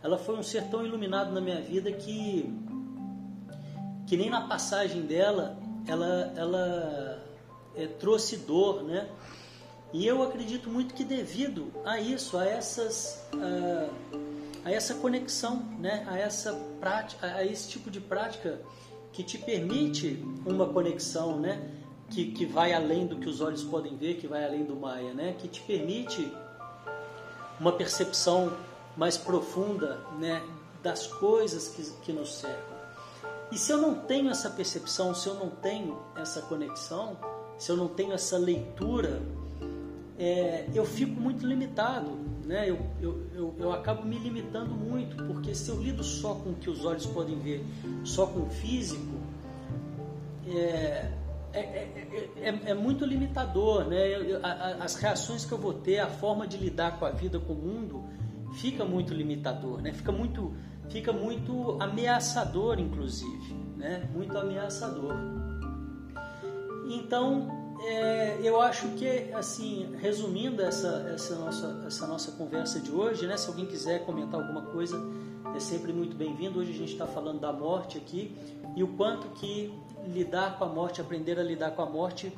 Ela 0.00 0.16
foi 0.16 0.36
um 0.36 0.42
ser 0.42 0.70
tão 0.70 0.86
iluminado 0.86 1.32
na 1.32 1.40
minha 1.40 1.60
vida 1.60 1.90
que, 1.90 2.48
que 4.06 4.16
nem 4.16 4.30
na 4.30 4.42
passagem 4.42 5.02
dela 5.02 5.58
ela, 5.88 6.32
ela 6.36 7.22
é, 7.74 7.88
trouxe 7.88 8.36
dor, 8.36 8.84
né? 8.84 9.08
E 9.92 10.06
eu 10.06 10.22
acredito 10.22 10.70
muito 10.70 10.94
que 10.94 11.02
devido 11.02 11.72
a 11.84 11.98
isso, 11.98 12.38
a 12.38 12.46
essas, 12.46 13.28
a 14.64 14.70
essa 14.70 14.94
conexão, 14.94 15.64
né? 15.80 16.06
a, 16.08 16.16
essa 16.16 16.52
prática, 16.78 17.26
a 17.26 17.44
esse 17.44 17.68
tipo 17.68 17.90
de 17.90 18.00
prática 18.00 18.60
que 19.12 19.24
te 19.24 19.36
permite 19.36 20.24
uma 20.46 20.68
conexão, 20.68 21.40
né? 21.40 21.79
Que, 22.10 22.32
que 22.32 22.44
vai 22.44 22.72
além 22.72 23.06
do 23.06 23.16
que 23.16 23.28
os 23.28 23.40
olhos 23.40 23.62
podem 23.62 23.96
ver, 23.96 24.16
que 24.16 24.26
vai 24.26 24.44
além 24.44 24.64
do 24.64 24.74
Maia, 24.74 25.14
né? 25.14 25.34
Que 25.38 25.46
te 25.46 25.60
permite 25.60 26.30
uma 27.58 27.72
percepção 27.72 28.52
mais 28.96 29.16
profunda, 29.16 30.00
né? 30.18 30.42
Das 30.82 31.06
coisas 31.06 31.68
que, 31.68 31.82
que 32.02 32.12
nos 32.12 32.34
cercam. 32.34 32.80
E 33.52 33.58
se 33.58 33.72
eu 33.72 33.78
não 33.78 33.94
tenho 33.94 34.30
essa 34.30 34.48
percepção, 34.48 35.14
se 35.14 35.28
eu 35.28 35.34
não 35.34 35.50
tenho 35.50 35.98
essa 36.16 36.40
conexão, 36.42 37.16
se 37.58 37.70
eu 37.70 37.76
não 37.76 37.88
tenho 37.88 38.12
essa 38.12 38.38
leitura, 38.38 39.20
é, 40.18 40.66
eu 40.74 40.84
fico 40.84 41.20
muito 41.20 41.46
limitado, 41.46 42.10
né? 42.44 42.68
Eu, 42.68 42.78
eu, 43.00 43.26
eu, 43.34 43.54
eu, 43.58 43.72
acabo 43.72 44.04
me 44.04 44.18
limitando 44.18 44.70
muito, 44.70 45.16
porque 45.24 45.54
se 45.54 45.68
eu 45.68 45.80
lido 45.80 46.04
só 46.04 46.34
com 46.34 46.50
o 46.50 46.54
que 46.54 46.70
os 46.70 46.84
olhos 46.84 47.06
podem 47.06 47.38
ver, 47.38 47.64
só 48.04 48.26
com 48.26 48.40
o 48.40 48.50
físico, 48.50 49.14
é, 50.46 51.10
é, 51.52 51.60
é, 51.60 52.30
é, 52.36 52.70
é 52.70 52.74
muito 52.74 53.04
limitador, 53.04 53.86
né? 53.86 53.98
as 54.80 54.94
reações 54.94 55.44
que 55.44 55.52
eu 55.52 55.58
vou 55.58 55.74
ter, 55.74 55.98
a 55.98 56.08
forma 56.08 56.46
de 56.46 56.56
lidar 56.56 56.98
com 56.98 57.04
a 57.04 57.10
vida, 57.10 57.38
com 57.38 57.52
o 57.52 57.56
mundo, 57.56 58.04
fica 58.52 58.84
muito 58.84 59.14
limitador, 59.14 59.80
né? 59.80 59.92
Fica 59.92 60.12
muito, 60.12 60.54
fica 60.88 61.12
muito 61.12 61.76
ameaçador, 61.80 62.78
inclusive, 62.78 63.54
né? 63.76 64.08
Muito 64.12 64.36
ameaçador. 64.36 65.14
Então, 66.88 67.48
é, 67.82 68.38
eu 68.42 68.60
acho 68.60 68.88
que, 68.90 69.32
assim, 69.32 69.94
resumindo 70.00 70.62
essa, 70.62 71.10
essa, 71.14 71.34
nossa, 71.36 71.82
essa 71.86 72.06
nossa 72.06 72.32
conversa 72.32 72.80
de 72.80 72.90
hoje, 72.90 73.26
né, 73.26 73.36
se 73.36 73.48
alguém 73.48 73.66
quiser 73.66 74.04
comentar 74.04 74.40
alguma 74.40 74.62
coisa, 74.62 75.00
é 75.54 75.60
sempre 75.60 75.92
muito 75.92 76.16
bem-vindo. 76.16 76.60
Hoje 76.60 76.70
a 76.70 76.74
gente 76.74 76.92
está 76.92 77.06
falando 77.06 77.40
da 77.40 77.52
morte 77.52 77.98
aqui 77.98 78.36
e 78.76 78.82
o 78.82 78.88
quanto 78.88 79.28
que 79.28 79.72
lidar 80.06 80.58
com 80.58 80.64
a 80.64 80.68
morte, 80.68 81.00
aprender 81.00 81.38
a 81.38 81.42
lidar 81.42 81.72
com 81.72 81.82
a 81.82 81.86
morte, 81.86 82.32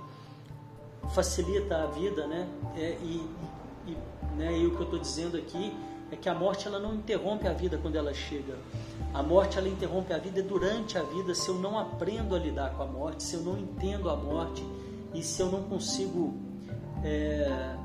facilita 1.14 1.82
a 1.82 1.86
vida, 1.86 2.26
né? 2.26 2.48
É, 2.76 2.96
e, 3.02 3.28
e, 3.86 3.96
né, 4.36 4.58
e 4.58 4.66
o 4.66 4.70
que 4.70 4.80
eu 4.80 4.84
estou 4.84 4.98
dizendo 4.98 5.36
aqui 5.36 5.76
é 6.10 6.16
que 6.16 6.28
a 6.28 6.34
morte 6.34 6.66
ela 6.66 6.78
não 6.78 6.94
interrompe 6.94 7.46
a 7.46 7.52
vida 7.52 7.78
quando 7.78 7.96
ela 7.96 8.14
chega. 8.14 8.56
A 9.12 9.22
morte 9.22 9.58
ela 9.58 9.68
interrompe 9.68 10.12
a 10.12 10.18
vida 10.18 10.42
durante 10.42 10.96
a 10.96 11.02
vida 11.02 11.34
se 11.34 11.48
eu 11.48 11.54
não 11.56 11.78
aprendo 11.78 12.34
a 12.34 12.38
lidar 12.38 12.74
com 12.74 12.82
a 12.82 12.86
morte, 12.86 13.22
se 13.22 13.34
eu 13.34 13.42
não 13.42 13.58
entendo 13.58 14.08
a 14.08 14.16
morte 14.16 14.64
e 15.14 15.22
se 15.22 15.40
eu 15.42 15.50
não 15.50 15.62
consigo, 15.64 16.34
é, 17.04 17.76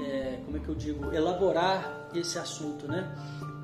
é, 0.00 0.40
como 0.44 0.56
é 0.56 0.60
que 0.60 0.68
eu 0.68 0.74
digo, 0.74 1.12
elaborar 1.12 2.08
esse 2.14 2.38
assunto, 2.38 2.88
né? 2.88 3.14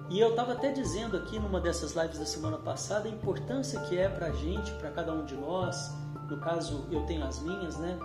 E 0.08 0.20
eu 0.20 0.30
estava 0.30 0.52
até 0.52 0.70
dizendo 0.72 1.16
aqui 1.16 1.38
numa 1.38 1.60
dessas 1.60 1.94
lives 1.94 2.18
da 2.18 2.26
semana 2.26 2.56
passada 2.58 3.08
a 3.08 3.10
importância 3.10 3.80
que 3.80 3.98
é 3.98 4.08
para 4.08 4.28
a 4.28 4.32
gente, 4.32 4.70
para 4.74 4.90
cada 4.90 5.12
um 5.12 5.24
de 5.24 5.34
nós. 5.34 5.92
No 6.28 6.38
caso, 6.38 6.86
eu 6.90 7.04
tenho 7.06 7.24
as 7.24 7.40
minhas, 7.40 7.76
né? 7.76 7.98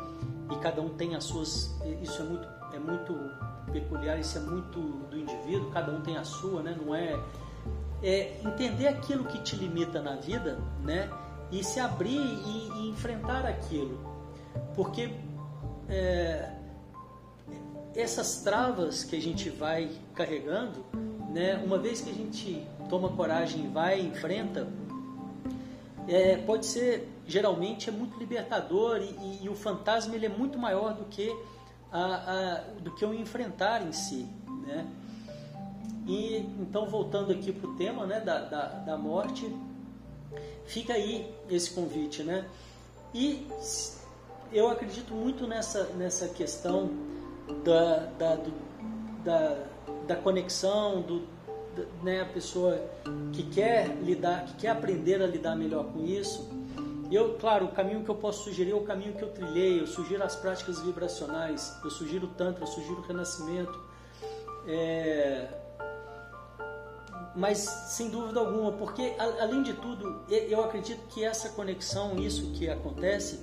E 0.52 0.56
cada 0.58 0.82
um 0.82 0.90
tem 0.90 1.16
as 1.16 1.24
suas. 1.24 1.80
Isso 2.02 2.22
é 2.22 2.26
muito, 2.26 2.48
é 2.74 2.80
muito 2.80 3.14
peculiar, 3.72 4.20
isso 4.20 4.38
é 4.38 4.42
muito 4.42 4.80
do 5.10 5.18
indivíduo. 5.18 5.70
Cada 5.72 5.92
um 5.92 6.02
tem 6.02 6.18
a 6.18 6.24
sua, 6.24 6.62
né? 6.62 6.76
Não 6.80 6.94
é, 6.94 7.20
é 8.02 8.42
entender 8.44 8.88
aquilo 8.88 9.26
que 9.26 9.40
te 9.40 9.56
limita 9.56 10.02
na 10.02 10.16
vida, 10.16 10.58
né? 10.84 11.10
E 11.52 11.64
se 11.64 11.80
abrir 11.80 12.18
e, 12.18 12.72
e 12.76 12.90
enfrentar 12.90 13.46
aquilo 13.46 14.12
porque 14.76 15.12
é, 15.90 16.50
essas 17.96 18.42
travas 18.42 19.04
que 19.04 19.16
a 19.16 19.22
gente 19.22 19.50
vai 19.50 19.90
carregando, 20.16 20.86
né, 21.32 21.62
uma 21.66 21.78
vez 21.78 22.02
que 22.02 22.10
a 22.10 22.14
gente 22.14 22.68
toma 22.90 23.10
coragem 23.10 23.66
e 23.66 23.68
vai 23.68 24.02
e 24.02 24.08
enfrenta, 24.08 24.68
é, 26.08 26.38
pode 26.38 26.66
ser, 26.66 27.10
geralmente, 27.26 27.90
é 27.90 27.92
muito 27.92 28.18
libertador 28.20 28.98
e, 28.98 29.06
e, 29.06 29.40
e, 29.44 29.50
o 29.50 29.56
fantasma 29.56 30.16
ele 30.16 30.26
é 30.26 30.30
muito 30.30 30.58
maior 30.58 30.94
do 30.94 31.06
que, 31.06 31.34
a, 31.92 32.00
a, 32.00 32.56
do 32.82 32.92
que 32.92 33.06
o 33.06 33.14
enfrentar 33.14 33.82
em 33.82 33.92
si. 33.92 34.28
Né? 34.68 34.88
E 36.08 36.38
então, 36.60 36.88
voltando 36.88 37.32
aqui 37.32 37.52
para 37.52 37.70
o 37.70 37.76
tema 37.76 38.06
né, 38.06 38.20
da, 38.20 38.40
da, 38.40 38.66
da 38.68 38.98
morte, 38.98 39.56
fica 40.66 40.94
aí 40.94 41.32
esse 41.50 41.72
convite. 41.72 42.24
Né? 42.24 42.46
E 43.14 43.48
eu 44.52 44.70
acredito 44.70 45.14
muito 45.14 45.48
nessa, 45.48 45.86
nessa 45.94 46.28
questão 46.28 46.90
da, 47.64 47.98
da, 48.18 48.36
do, 48.36 48.54
da, 49.24 49.68
da 50.12 50.16
conexão, 50.18 51.02
do, 51.02 51.22
da, 51.76 51.84
né, 52.04 52.22
a 52.22 52.26
pessoa 52.26 52.82
que 53.32 53.44
quer 53.44 53.96
lidar, 54.02 54.46
que 54.46 54.56
quer 54.56 54.70
aprender 54.70 55.22
a 55.22 55.28
lidar 55.28 55.56
melhor 55.56 55.86
com 55.86 56.04
isso. 56.04 56.50
Eu, 57.10 57.38
claro, 57.38 57.66
o 57.66 57.72
caminho 57.72 58.04
que 58.04 58.10
eu 58.10 58.16
posso 58.16 58.44
sugerir 58.44 58.72
é 58.72 58.76
o 58.76 58.84
caminho 58.84 59.14
que 59.14 59.22
eu 59.22 59.30
trilhei. 59.30 59.80
Eu 59.80 59.88
sugiro 59.88 60.22
as 60.24 60.36
práticas 60.36 60.82
vibracionais, 60.82 61.78
eu 61.84 61.90
sugiro 61.90 62.28
o 62.28 62.30
Tantra, 62.30 62.64
eu 62.64 62.68
sugiro 62.68 63.00
o 63.00 63.02
Renascimento. 63.02 63.78
É... 64.68 65.48
Mas 67.34 67.60
sem 67.60 68.10
dúvida 68.10 68.42
alguma, 68.42 68.74
porque 68.74 69.14
além 69.18 69.64
de 69.64 69.74
tudo, 69.74 70.22
eu 70.30 70.62
acredito 70.62 71.02
que 71.08 71.24
essa 71.24 71.50
conexão, 71.50 72.18
isso 72.18 72.52
que 72.52 72.70
acontece, 72.70 73.40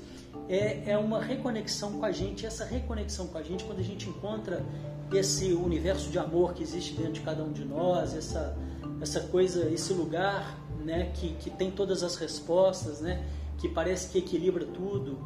é, 0.48 0.92
é 0.92 0.98
uma 0.98 1.20
reconexão 1.20 1.92
com 1.92 2.04
a 2.04 2.12
gente. 2.12 2.46
Essa 2.46 2.64
reconexão 2.64 3.26
com 3.26 3.38
a 3.38 3.42
gente, 3.42 3.64
quando 3.64 3.80
a 3.80 3.84
gente 3.84 4.08
encontra 4.08 4.64
esse 5.12 5.52
universo 5.52 6.10
de 6.10 6.18
amor 6.18 6.54
que 6.54 6.62
existe 6.62 6.94
dentro 6.94 7.12
de 7.12 7.20
cada 7.20 7.42
um 7.42 7.52
de 7.52 7.64
nós, 7.64 8.14
essa, 8.14 8.56
essa 9.00 9.20
coisa, 9.20 9.68
esse 9.70 9.92
lugar 9.92 10.58
né, 10.84 11.10
que, 11.14 11.34
que 11.34 11.50
tem 11.50 11.70
todas 11.70 12.02
as 12.02 12.16
respostas, 12.16 13.00
né, 13.00 13.24
que 13.58 13.68
parece 13.68 14.10
que 14.10 14.18
equilibra 14.18 14.64
tudo. 14.64 15.18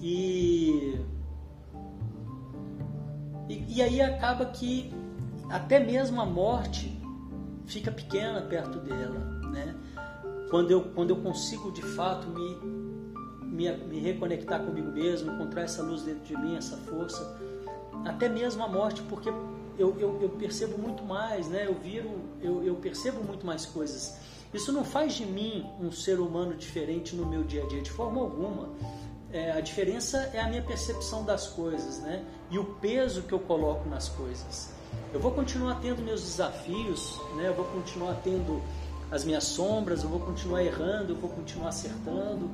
E, 0.00 0.98
e, 3.48 3.76
e 3.76 3.82
aí 3.82 4.00
acaba 4.00 4.46
que 4.46 4.92
até 5.48 5.78
mesmo 5.78 6.20
a 6.20 6.26
morte 6.26 7.00
fica 7.66 7.90
pequena 7.90 8.42
perto 8.42 8.78
dela. 8.80 9.18
Né? 9.50 9.74
Quando, 10.50 10.70
eu, 10.70 10.82
quando 10.94 11.10
eu 11.10 11.16
consigo 11.16 11.72
de 11.72 11.82
fato 11.82 12.28
me 12.28 12.85
me, 13.56 13.72
me 13.72 13.98
reconectar 13.98 14.60
comigo 14.62 14.90
mesmo, 14.92 15.32
encontrar 15.32 15.62
essa 15.62 15.82
luz 15.82 16.02
dentro 16.02 16.24
de 16.24 16.36
mim, 16.36 16.56
essa 16.56 16.76
força, 16.76 17.36
até 18.04 18.28
mesmo 18.28 18.62
a 18.62 18.68
morte, 18.68 19.00
porque 19.02 19.30
eu, 19.78 19.96
eu, 19.98 20.18
eu 20.20 20.28
percebo 20.28 20.78
muito 20.78 21.02
mais, 21.02 21.48
né? 21.48 21.66
eu 21.66 21.74
viro, 21.74 22.10
eu, 22.40 22.62
eu 22.62 22.74
percebo 22.76 23.24
muito 23.24 23.46
mais 23.46 23.64
coisas. 23.64 24.18
Isso 24.52 24.72
não 24.72 24.84
faz 24.84 25.14
de 25.14 25.24
mim 25.24 25.66
um 25.80 25.90
ser 25.90 26.20
humano 26.20 26.54
diferente 26.54 27.16
no 27.16 27.26
meu 27.26 27.42
dia 27.42 27.64
a 27.64 27.66
dia, 27.66 27.80
de 27.80 27.90
forma 27.90 28.20
alguma. 28.20 28.68
É, 29.32 29.52
a 29.52 29.60
diferença 29.60 30.18
é 30.32 30.40
a 30.40 30.48
minha 30.48 30.62
percepção 30.62 31.24
das 31.24 31.48
coisas, 31.48 31.98
né? 31.98 32.24
E 32.50 32.58
o 32.58 32.64
peso 32.64 33.22
que 33.22 33.32
eu 33.32 33.40
coloco 33.40 33.88
nas 33.88 34.08
coisas. 34.08 34.72
Eu 35.12 35.18
vou 35.18 35.32
continuar 35.32 35.80
tendo 35.80 36.00
meus 36.00 36.22
desafios, 36.22 37.20
né? 37.36 37.48
Eu 37.48 37.54
vou 37.54 37.64
continuar 37.66 38.14
tendo 38.22 38.62
as 39.10 39.24
minhas 39.24 39.44
sombras, 39.44 40.04
eu 40.04 40.08
vou 40.08 40.20
continuar 40.20 40.62
errando, 40.62 41.12
eu 41.12 41.16
vou 41.16 41.30
continuar 41.30 41.68
acertando, 41.68 42.48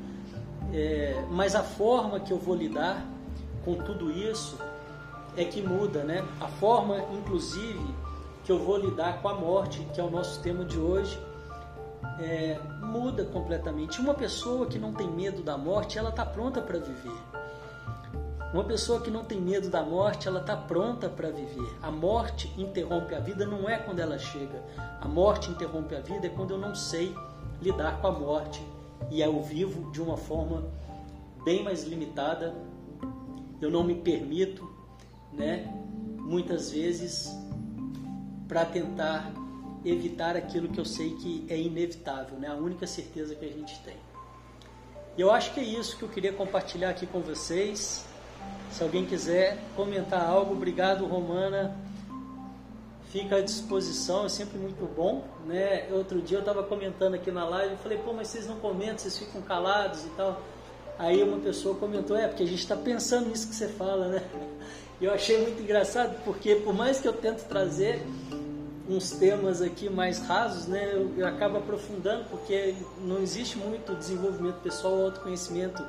é, 0.73 1.25
mas 1.31 1.55
a 1.55 1.63
forma 1.63 2.19
que 2.19 2.33
eu 2.33 2.39
vou 2.39 2.55
lidar 2.55 3.05
com 3.65 3.75
tudo 3.75 4.11
isso 4.11 4.59
é 5.37 5.45
que 5.45 5.63
muda, 5.63 6.03
né? 6.03 6.25
A 6.41 6.49
forma, 6.49 6.99
inclusive, 7.13 7.95
que 8.45 8.51
eu 8.51 8.59
vou 8.59 8.79
lidar 8.79 9.21
com 9.21 9.29
a 9.29 9.35
morte, 9.35 9.87
que 9.95 10.01
é 10.01 10.05
o 10.05 10.11
nosso 10.11 10.41
tema 10.41 10.65
de 10.65 10.79
hoje, 10.79 11.19
é, 12.19 12.59
muda 12.81 13.25
completamente. 13.25 14.01
Uma 14.01 14.15
pessoa 14.15 14.67
que 14.67 14.79
não 14.79 14.93
tem 14.93 15.09
medo 15.09 15.43
da 15.43 15.57
morte, 15.57 15.99
ela 15.99 16.11
está 16.11 16.25
pronta 16.25 16.61
para 16.61 16.79
viver. 16.79 17.17
Uma 18.53 18.65
pessoa 18.65 19.01
que 19.01 19.11
não 19.11 19.25
tem 19.25 19.41
medo 19.41 19.71
da 19.71 19.83
morte, 19.83 20.29
ela 20.29 20.41
está 20.41 20.57
pronta 20.57 21.09
para 21.09 21.31
viver. 21.31 21.75
A 21.83 21.91
morte 21.91 22.53
interrompe 22.59 23.15
a 23.15 23.21
vida 23.21 23.47
não 23.47 23.69
é 23.69 23.79
quando 23.79 24.01
ela 24.01 24.19
chega. 24.19 24.63
A 25.01 25.09
morte 25.09 25.51
interrompe 25.51 25.95
a 25.95 26.01
vida 26.01 26.27
é 26.27 26.31
quando 26.31 26.51
eu 26.51 26.59
não 26.59 26.75
sei 26.75 27.15
lidar 27.63 28.01
com 28.01 28.09
a 28.09 28.13
morte 28.13 28.63
e 29.11 29.21
eu 29.21 29.41
vivo 29.43 29.91
de 29.91 30.01
uma 30.01 30.17
forma 30.17 30.71
bem 31.45 31.63
mais 31.63 31.85
limitada. 31.85 32.55
Eu 33.61 33.71
não 33.71 33.85
me 33.85 33.95
permito, 33.95 34.69
né, 35.33 35.73
muitas 36.19 36.71
vezes, 36.71 37.31
para 38.49 38.65
tentar 38.65 39.33
evitar 39.85 40.37
aquilo 40.37 40.69
que 40.69 40.79
eu 40.79 40.85
sei 40.85 41.15
que 41.17 41.47
é 41.49 41.59
inevitável, 41.59 42.39
né, 42.39 42.49
a 42.49 42.55
única 42.55 42.87
certeza 42.87 43.35
que 43.35 43.45
a 43.45 43.51
gente 43.51 43.79
tem. 43.81 43.97
E 45.17 45.21
eu 45.21 45.31
acho 45.31 45.53
que 45.53 45.61
é 45.61 45.65
isso 45.65 45.97
que 45.97 46.03
eu 46.03 46.09
queria 46.09 46.33
compartilhar 46.33 46.91
aqui 46.91 47.07
com 47.07 47.21
vocês. 47.21 48.05
Se 48.71 48.83
alguém 48.83 49.05
quiser 49.05 49.59
comentar 49.77 50.25
algo, 50.25 50.55
obrigado, 50.55 51.07
Romana 51.07 51.77
fica 53.13 53.37
à 53.37 53.41
disposição, 53.43 54.25
é 54.25 54.29
sempre 54.29 54.59
muito 54.59 54.85
bom. 54.97 55.23
Né? 55.47 55.87
Outro 55.93 56.21
dia 56.23 56.39
eu 56.39 56.41
estava 56.41 56.63
comentando 56.63 57.15
aqui 57.15 57.31
na 57.31 57.47
live, 57.47 57.73
eu 57.73 57.79
falei, 57.79 57.99
pô, 57.99 58.13
mas 58.13 58.29
vocês 58.29 58.47
não 58.47 58.57
comentam, 58.57 58.99
vocês 58.99 59.19
ficam 59.19 59.43
calados 59.43 60.05
e 60.05 60.09
tal. 60.17 60.41
Aí 60.99 61.23
uma 61.23 61.39
pessoa 61.39 61.75
comentou, 61.75 62.17
é, 62.17 62.27
porque 62.27 62.43
a 62.43 62.47
gente 62.47 62.61
está 62.61 62.77
pensando 62.77 63.29
nisso 63.29 63.49
que 63.49 63.55
você 63.55 63.69
fala, 63.69 64.09
né? 64.09 64.23
E 65.01 65.05
eu 65.05 65.13
achei 65.13 65.37
muito 65.43 65.61
engraçado, 65.61 66.17
porque 66.25 66.55
por 66.55 66.73
mais 66.73 67.01
que 67.01 67.09
eu 67.09 67.13
tento 67.13 67.45
trazer, 67.49 68.01
uns 68.89 69.11
temas 69.11 69.61
aqui 69.61 69.91
mais 69.91 70.21
rasos, 70.21 70.69
né, 70.69 70.91
eu, 70.93 71.11
eu 71.17 71.27
acabo 71.27 71.59
aprofundando, 71.59 72.25
porque 72.31 72.77
não 73.01 73.19
existe 73.19 73.59
muito 73.59 73.97
desenvolvimento 73.97 74.61
pessoal 74.61 74.95
ou 74.95 75.05
autoconhecimento 75.07 75.85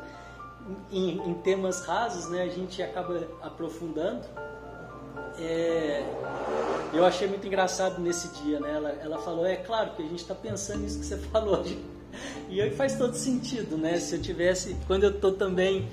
em, 0.92 1.20
em, 1.30 1.34
temas 1.36 1.86
rasos, 1.86 2.28
né, 2.30 2.42
a 2.42 2.50
gente 2.50 2.82
acaba 2.82 3.28
aprofundando. 3.44 4.24
É, 5.38 6.04
eu 6.94 7.06
achei 7.06 7.28
muito 7.28 7.46
engraçado 7.46 8.02
nesse 8.02 8.28
dia, 8.44 8.60
né, 8.60 8.74
ela, 8.76 8.90
ela 9.02 9.18
falou, 9.20 9.46
é 9.46 9.56
claro 9.56 9.92
que 9.92 10.02
a 10.02 10.06
gente 10.06 10.20
está 10.20 10.36
pensando 10.36 10.80
nisso 10.80 11.00
que 11.00 11.06
você 11.06 11.18
falou, 11.32 11.64
e 12.50 12.62
aí 12.62 12.72
faz 12.72 12.96
todo 12.96 13.16
sentido, 13.16 13.78
né, 13.78 14.00
se 14.00 14.16
eu 14.16 14.22
tivesse, 14.22 14.76
quando 14.88 15.04
eu 15.04 15.12
estou 15.12 15.34
também 15.34 15.88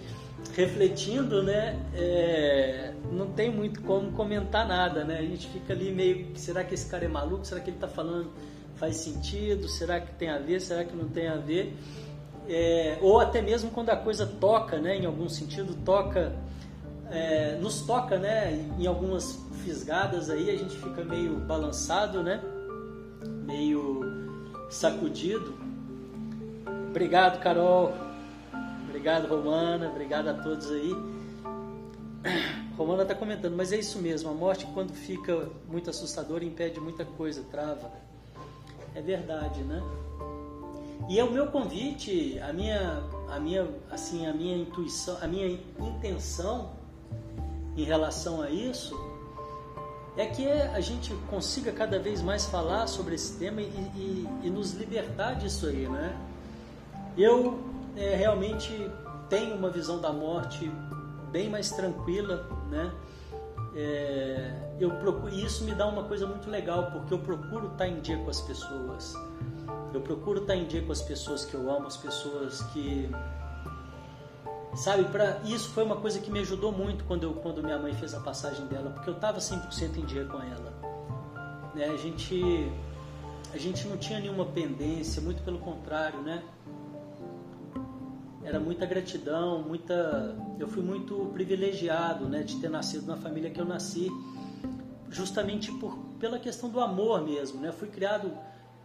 refletindo, 0.55 1.43
né, 1.43 1.79
é, 1.95 2.93
não 3.13 3.27
tem 3.33 3.51
muito 3.51 3.83
como 3.83 4.13
comentar 4.13 4.67
nada, 4.67 5.05
né? 5.05 5.19
A 5.19 5.23
gente 5.23 5.49
fica 5.49 5.73
ali 5.73 5.93
meio, 5.93 6.37
será 6.37 6.65
que 6.65 6.75
esse 6.75 6.87
cara 6.87 7.05
é 7.05 7.09
maluco? 7.09 7.45
Será 7.45 7.61
que 7.61 7.71
ele 7.71 7.77
está 7.77 7.89
falando 7.89 8.31
faz 8.77 8.97
sentido? 8.97 9.69
Será 9.69 10.01
que 10.01 10.13
tem 10.15 10.31
a 10.31 10.39
ver? 10.39 10.61
Será 10.61 10.85
que 10.85 10.97
não 10.97 11.09
tem 11.09 11.29
a 11.29 11.37
ver? 11.37 11.77
É, 12.49 12.99
ou 13.01 13.21
até 13.21 13.43
mesmo 13.43 13.71
quando 13.71 13.91
a 13.91 13.97
coisa 13.97 14.27
toca, 14.27 14.79
né? 14.79 14.97
Em 14.97 15.07
algum 15.07 15.29
sentido 15.29 15.75
toca, 15.85 16.33
é, 17.11 17.57
nos 17.61 17.83
toca, 17.83 18.19
né? 18.19 18.67
Em 18.79 18.87
algumas 18.87 19.39
fisgadas 19.65 20.31
aí 20.31 20.51
a 20.51 20.57
gente 20.57 20.77
fica 20.77 21.05
meio 21.05 21.37
balançado, 21.39 22.23
né? 22.23 22.41
Meio 23.45 24.01
sacudido. 24.71 25.55
Obrigado, 26.89 27.41
Carol. 27.41 27.93
Obrigado, 28.89 29.29
Romana. 29.29 29.89
Obrigado 29.89 30.29
a 30.29 30.35
todos 30.35 30.71
aí. 30.71 30.95
Romana 32.77 33.03
está 33.03 33.15
comentando, 33.15 33.57
mas 33.57 33.73
é 33.73 33.79
isso 33.79 33.99
mesmo. 33.99 34.31
A 34.31 34.35
morte, 34.35 34.67
quando 34.73 34.93
fica 34.93 35.49
muito 35.69 35.91
assustadora, 35.91 36.45
impede 36.45 36.81
muita 36.81 37.05
coisa, 37.05 37.43
trava. 37.51 37.91
É 38.95 39.01
verdade, 39.01 39.63
né? 39.63 39.83
E 41.09 41.19
é 41.19 41.25
o 41.25 41.31
meu 41.31 41.47
convite, 41.49 42.39
a 42.41 42.53
minha, 42.53 43.03
a 43.29 43.41
minha, 43.41 43.69
assim, 43.91 44.27
a 44.27 44.33
minha 44.33 44.57
intuição, 44.57 45.19
a 45.21 45.27
minha 45.27 45.59
intenção 45.79 46.80
em 47.77 47.85
relação 47.85 48.43
a 48.43 48.51
isso 48.51 48.99
é 50.17 50.27
que 50.27 50.47
a 50.51 50.81
gente 50.81 51.15
consiga 51.31 51.73
cada 51.73 51.99
vez 51.99 52.21
mais 52.21 52.45
falar 52.47 52.87
sobre 52.87 53.15
esse 53.15 53.39
tema 53.39 53.61
e, 53.61 53.65
e, 53.65 54.29
e 54.45 54.51
nos 54.51 54.73
libertar 54.73 55.35
disso 55.35 55.67
aí, 55.67 55.89
né? 55.89 56.17
Eu 57.17 57.59
é, 57.97 58.17
realmente 58.17 58.91
tem 59.29 59.53
uma 59.53 59.71
visão 59.71 60.01
da 60.01 60.13
morte 60.13 60.71
bem 61.31 61.49
mais 61.49 61.71
tranquila, 61.71 62.47
né? 62.69 62.93
É, 63.75 64.53
eu 64.81 64.91
procuro, 64.91 65.33
e 65.33 65.45
isso 65.45 65.65
me 65.65 65.73
dá 65.73 65.87
uma 65.87 66.05
coisa 66.05 66.27
muito 66.27 66.51
legal, 66.51 66.91
porque 66.91 67.15
eu 67.15 67.19
procuro 67.21 67.69
estar 67.69 67.87
em 67.87 68.01
dia 68.01 68.19
com 68.19 68.29
as 68.29 68.41
pessoas. 68.41 69.15
Eu 69.95 70.01
procuro 70.01 70.41
estar 70.41 70.57
em 70.57 70.67
dia 70.67 70.83
com 70.83 70.93
as 70.93 71.03
pessoas 71.03 71.45
que 71.45 71.55
eu 71.55 71.71
amo, 71.71 71.87
as 71.87 71.97
pessoas 71.97 72.63
que 72.73 73.09
sabe, 74.75 75.05
para 75.05 75.41
isso 75.45 75.71
foi 75.71 75.85
uma 75.85 75.97
coisa 75.97 76.21
que 76.21 76.31
me 76.31 76.41
ajudou 76.41 76.73
muito 76.73 77.05
quando 77.05 77.25
eu 77.25 77.35
quando 77.35 77.63
minha 77.63 77.79
mãe 77.79 77.93
fez 77.95 78.15
a 78.15 78.21
passagem 78.21 78.67
dela, 78.67 78.91
porque 78.91 79.11
eu 79.11 79.15
estava 79.15 79.39
100% 79.39 79.97
em 79.99 80.05
dia 80.05 80.25
com 80.25 80.39
ela. 80.39 81.73
Né? 81.75 81.87
A 81.87 81.97
gente 81.97 82.71
a 83.53 83.59
gente 83.59 83.87
não 83.87 83.97
tinha 83.97 84.21
nenhuma 84.21 84.45
pendência, 84.47 85.21
muito 85.21 85.43
pelo 85.43 85.59
contrário, 85.59 86.21
né? 86.23 86.43
era 88.43 88.59
muita 88.59 88.85
gratidão, 88.87 89.63
muita. 89.63 90.37
Eu 90.59 90.67
fui 90.67 90.83
muito 90.83 91.31
privilegiado, 91.33 92.29
né, 92.29 92.43
de 92.43 92.57
ter 92.57 92.69
nascido 92.69 93.07
na 93.07 93.17
família 93.17 93.51
que 93.51 93.61
eu 93.61 93.65
nasci, 93.65 94.11
justamente 95.09 95.71
por 95.73 95.97
pela 96.19 96.39
questão 96.39 96.69
do 96.69 96.81
amor 96.81 97.23
mesmo, 97.23 97.61
né? 97.61 97.73
Fui 97.73 97.89
criado 97.89 98.37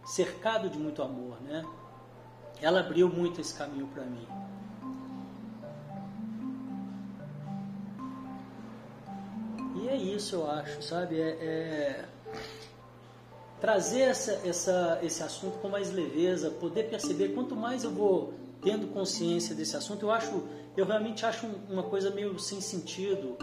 cercado 0.04 0.70
de 0.70 0.78
muito 0.78 1.02
amor, 1.02 1.40
né? 1.42 1.64
Ela 2.62 2.80
abriu 2.80 3.08
muito 3.08 3.40
esse 3.40 3.54
caminho 3.54 3.86
para 3.88 4.04
mim. 4.04 4.26
E 9.86 9.88
é 9.88 9.96
isso, 9.96 10.34
eu 10.34 10.50
acho, 10.50 10.82
sabe? 10.82 11.20
É, 11.20 11.28
é... 11.28 12.04
trazer 13.60 14.00
essa, 14.00 14.32
essa, 14.44 14.98
esse 15.00 15.22
assunto 15.22 15.58
com 15.58 15.68
mais 15.68 15.92
leveza, 15.92 16.50
poder 16.50 16.90
perceber 16.90 17.28
quanto 17.28 17.54
mais 17.54 17.84
eu 17.84 17.92
vou 17.92 18.34
tendo 18.60 18.88
consciência 18.88 19.54
desse 19.54 19.76
assunto, 19.76 20.04
eu 20.04 20.10
acho, 20.10 20.42
eu 20.76 20.84
realmente 20.84 21.24
acho 21.24 21.46
uma 21.70 21.84
coisa 21.84 22.10
meio 22.10 22.36
sem 22.36 22.60
sentido, 22.60 23.36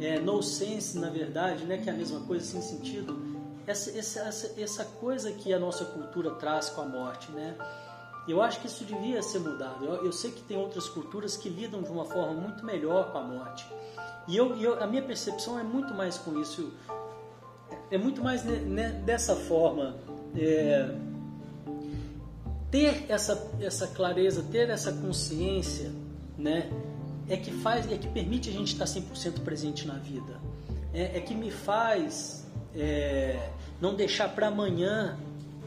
é, 0.00 0.20
no 0.20 0.40
sense 0.40 0.96
na 0.96 1.10
verdade, 1.10 1.64
né, 1.64 1.78
que 1.78 1.90
é 1.90 1.92
a 1.92 1.96
mesma 1.96 2.20
coisa 2.20 2.44
sem 2.44 2.62
sentido, 2.62 3.20
essa, 3.66 3.90
essa, 3.98 4.54
essa 4.56 4.84
coisa 4.84 5.32
que 5.32 5.52
a 5.52 5.58
nossa 5.58 5.84
cultura 5.84 6.30
traz 6.36 6.68
com 6.68 6.82
a 6.82 6.86
morte, 6.86 7.32
né? 7.32 7.56
Eu 8.26 8.40
acho 8.40 8.60
que 8.60 8.66
isso 8.66 8.84
devia 8.84 9.22
ser 9.22 9.40
mudado. 9.40 9.84
Eu, 9.84 10.06
eu 10.06 10.12
sei 10.12 10.30
que 10.30 10.42
tem 10.42 10.56
outras 10.56 10.88
culturas 10.88 11.36
que 11.36 11.48
lidam 11.48 11.82
de 11.82 11.90
uma 11.90 12.04
forma 12.04 12.34
muito 12.34 12.64
melhor 12.64 13.10
com 13.10 13.18
a 13.18 13.22
morte. 13.22 13.66
E 14.28 14.36
eu, 14.36 14.56
eu, 14.56 14.82
a 14.82 14.86
minha 14.86 15.02
percepção 15.02 15.58
é 15.58 15.62
muito 15.64 15.92
mais 15.92 16.16
com 16.16 16.40
isso, 16.40 16.72
é 17.90 17.98
muito 17.98 18.22
mais 18.22 18.44
né, 18.44 19.02
dessa 19.04 19.34
forma. 19.34 19.96
É, 20.36 20.94
ter 22.70 23.04
essa, 23.08 23.50
essa 23.60 23.86
clareza, 23.88 24.42
ter 24.50 24.70
essa 24.70 24.92
consciência, 24.92 25.92
né, 26.38 26.70
é 27.28 27.36
que 27.36 27.50
faz, 27.50 27.90
é 27.90 27.98
que 27.98 28.08
permite 28.08 28.48
a 28.48 28.52
gente 28.52 28.72
estar 28.72 28.84
100% 28.84 29.40
presente 29.40 29.86
na 29.86 29.94
vida. 29.94 30.40
É, 30.94 31.18
é 31.18 31.20
que 31.20 31.34
me 31.34 31.50
faz 31.50 32.46
é, 32.74 33.50
não 33.80 33.94
deixar 33.94 34.28
para 34.28 34.46
amanhã 34.46 35.18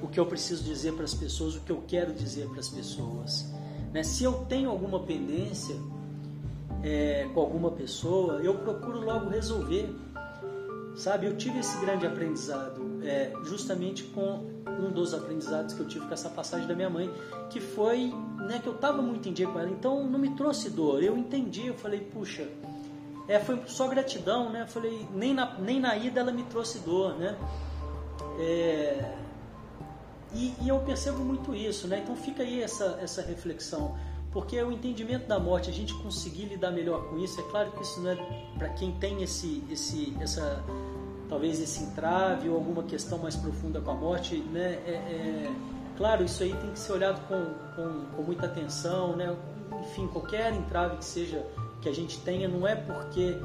o 0.01 0.07
que 0.07 0.19
eu 0.19 0.25
preciso 0.25 0.63
dizer 0.63 0.93
para 0.93 1.05
as 1.05 1.13
pessoas, 1.13 1.55
o 1.55 1.61
que 1.61 1.71
eu 1.71 1.83
quero 1.87 2.13
dizer 2.13 2.47
para 2.49 2.59
as 2.59 2.69
pessoas. 2.69 3.45
Né? 3.93 4.03
Se 4.03 4.23
eu 4.23 4.33
tenho 4.49 4.69
alguma 4.69 4.99
pendência 4.99 5.75
é, 6.83 7.27
com 7.33 7.39
alguma 7.39 7.71
pessoa, 7.71 8.41
eu 8.41 8.55
procuro 8.55 9.03
logo 9.03 9.29
resolver. 9.29 9.93
Sabe, 10.95 11.27
eu 11.27 11.35
tive 11.35 11.59
esse 11.59 11.77
grande 11.79 12.05
aprendizado 12.07 13.01
é, 13.03 13.33
justamente 13.43 14.03
com 14.03 14.45
um 14.79 14.91
dos 14.91 15.13
aprendizados 15.13 15.73
que 15.73 15.79
eu 15.81 15.87
tive 15.87 16.05
com 16.05 16.13
essa 16.13 16.29
passagem 16.29 16.67
da 16.67 16.73
minha 16.73 16.89
mãe, 16.89 17.11
que 17.49 17.59
foi 17.59 18.13
né, 18.47 18.59
que 18.61 18.67
eu 18.67 18.75
estava 18.75 19.01
muito 19.01 19.27
em 19.27 19.33
dia 19.33 19.47
com 19.47 19.59
ela, 19.59 19.69
então 19.69 20.07
não 20.07 20.19
me 20.19 20.29
trouxe 20.31 20.69
dor. 20.69 21.03
Eu 21.03 21.17
entendi, 21.17 21.67
eu 21.67 21.73
falei, 21.73 21.99
puxa, 21.99 22.47
é, 23.27 23.39
foi 23.39 23.61
só 23.67 23.87
gratidão, 23.87 24.49
né? 24.51 24.61
Eu 24.61 24.67
falei, 24.67 25.07
nem 25.13 25.33
na, 25.33 25.57
nem 25.59 25.79
na 25.79 25.95
ida 25.95 26.19
ela 26.19 26.31
me 26.31 26.43
trouxe 26.43 26.79
dor, 26.79 27.17
né? 27.17 27.35
É, 28.39 29.15
e, 30.35 30.53
e, 30.61 30.69
eu 30.69 30.79
percebo 30.79 31.19
muito 31.19 31.55
isso, 31.55 31.87
né? 31.87 31.99
Então 32.03 32.15
fica 32.15 32.43
aí 32.43 32.61
essa, 32.61 32.99
essa 33.01 33.21
reflexão, 33.21 33.95
porque 34.31 34.61
o 34.61 34.71
entendimento 34.71 35.27
da 35.27 35.39
morte, 35.39 35.69
a 35.69 35.73
gente 35.73 35.93
conseguir 35.95 36.45
lidar 36.45 36.71
melhor 36.71 37.09
com 37.09 37.17
isso, 37.17 37.39
é 37.39 37.43
claro 37.43 37.71
que 37.71 37.81
isso 37.81 38.01
não 38.01 38.11
é 38.11 38.15
para 38.57 38.69
quem 38.69 38.91
tem 38.93 39.23
esse, 39.23 39.63
esse, 39.71 40.15
essa 40.19 40.63
talvez 41.29 41.59
esse 41.59 41.83
entrave 41.83 42.49
ou 42.49 42.55
alguma 42.55 42.83
questão 42.83 43.17
mais 43.17 43.35
profunda 43.35 43.81
com 43.81 43.91
a 43.91 43.95
morte, 43.95 44.37
né? 44.37 44.73
É, 44.85 44.91
é, 44.91 45.51
claro, 45.97 46.23
isso 46.23 46.43
aí 46.43 46.53
tem 46.53 46.71
que 46.71 46.79
ser 46.79 46.93
olhado 46.93 47.25
com, 47.27 47.45
com, 47.75 48.05
com, 48.15 48.21
muita 48.23 48.45
atenção, 48.45 49.15
né? 49.15 49.35
Enfim, 49.81 50.07
qualquer 50.07 50.53
entrave 50.53 50.97
que 50.97 51.05
seja 51.05 51.45
que 51.81 51.89
a 51.89 51.93
gente 51.93 52.19
tenha, 52.21 52.47
não 52.47 52.67
é 52.67 52.75
porque 52.75 53.39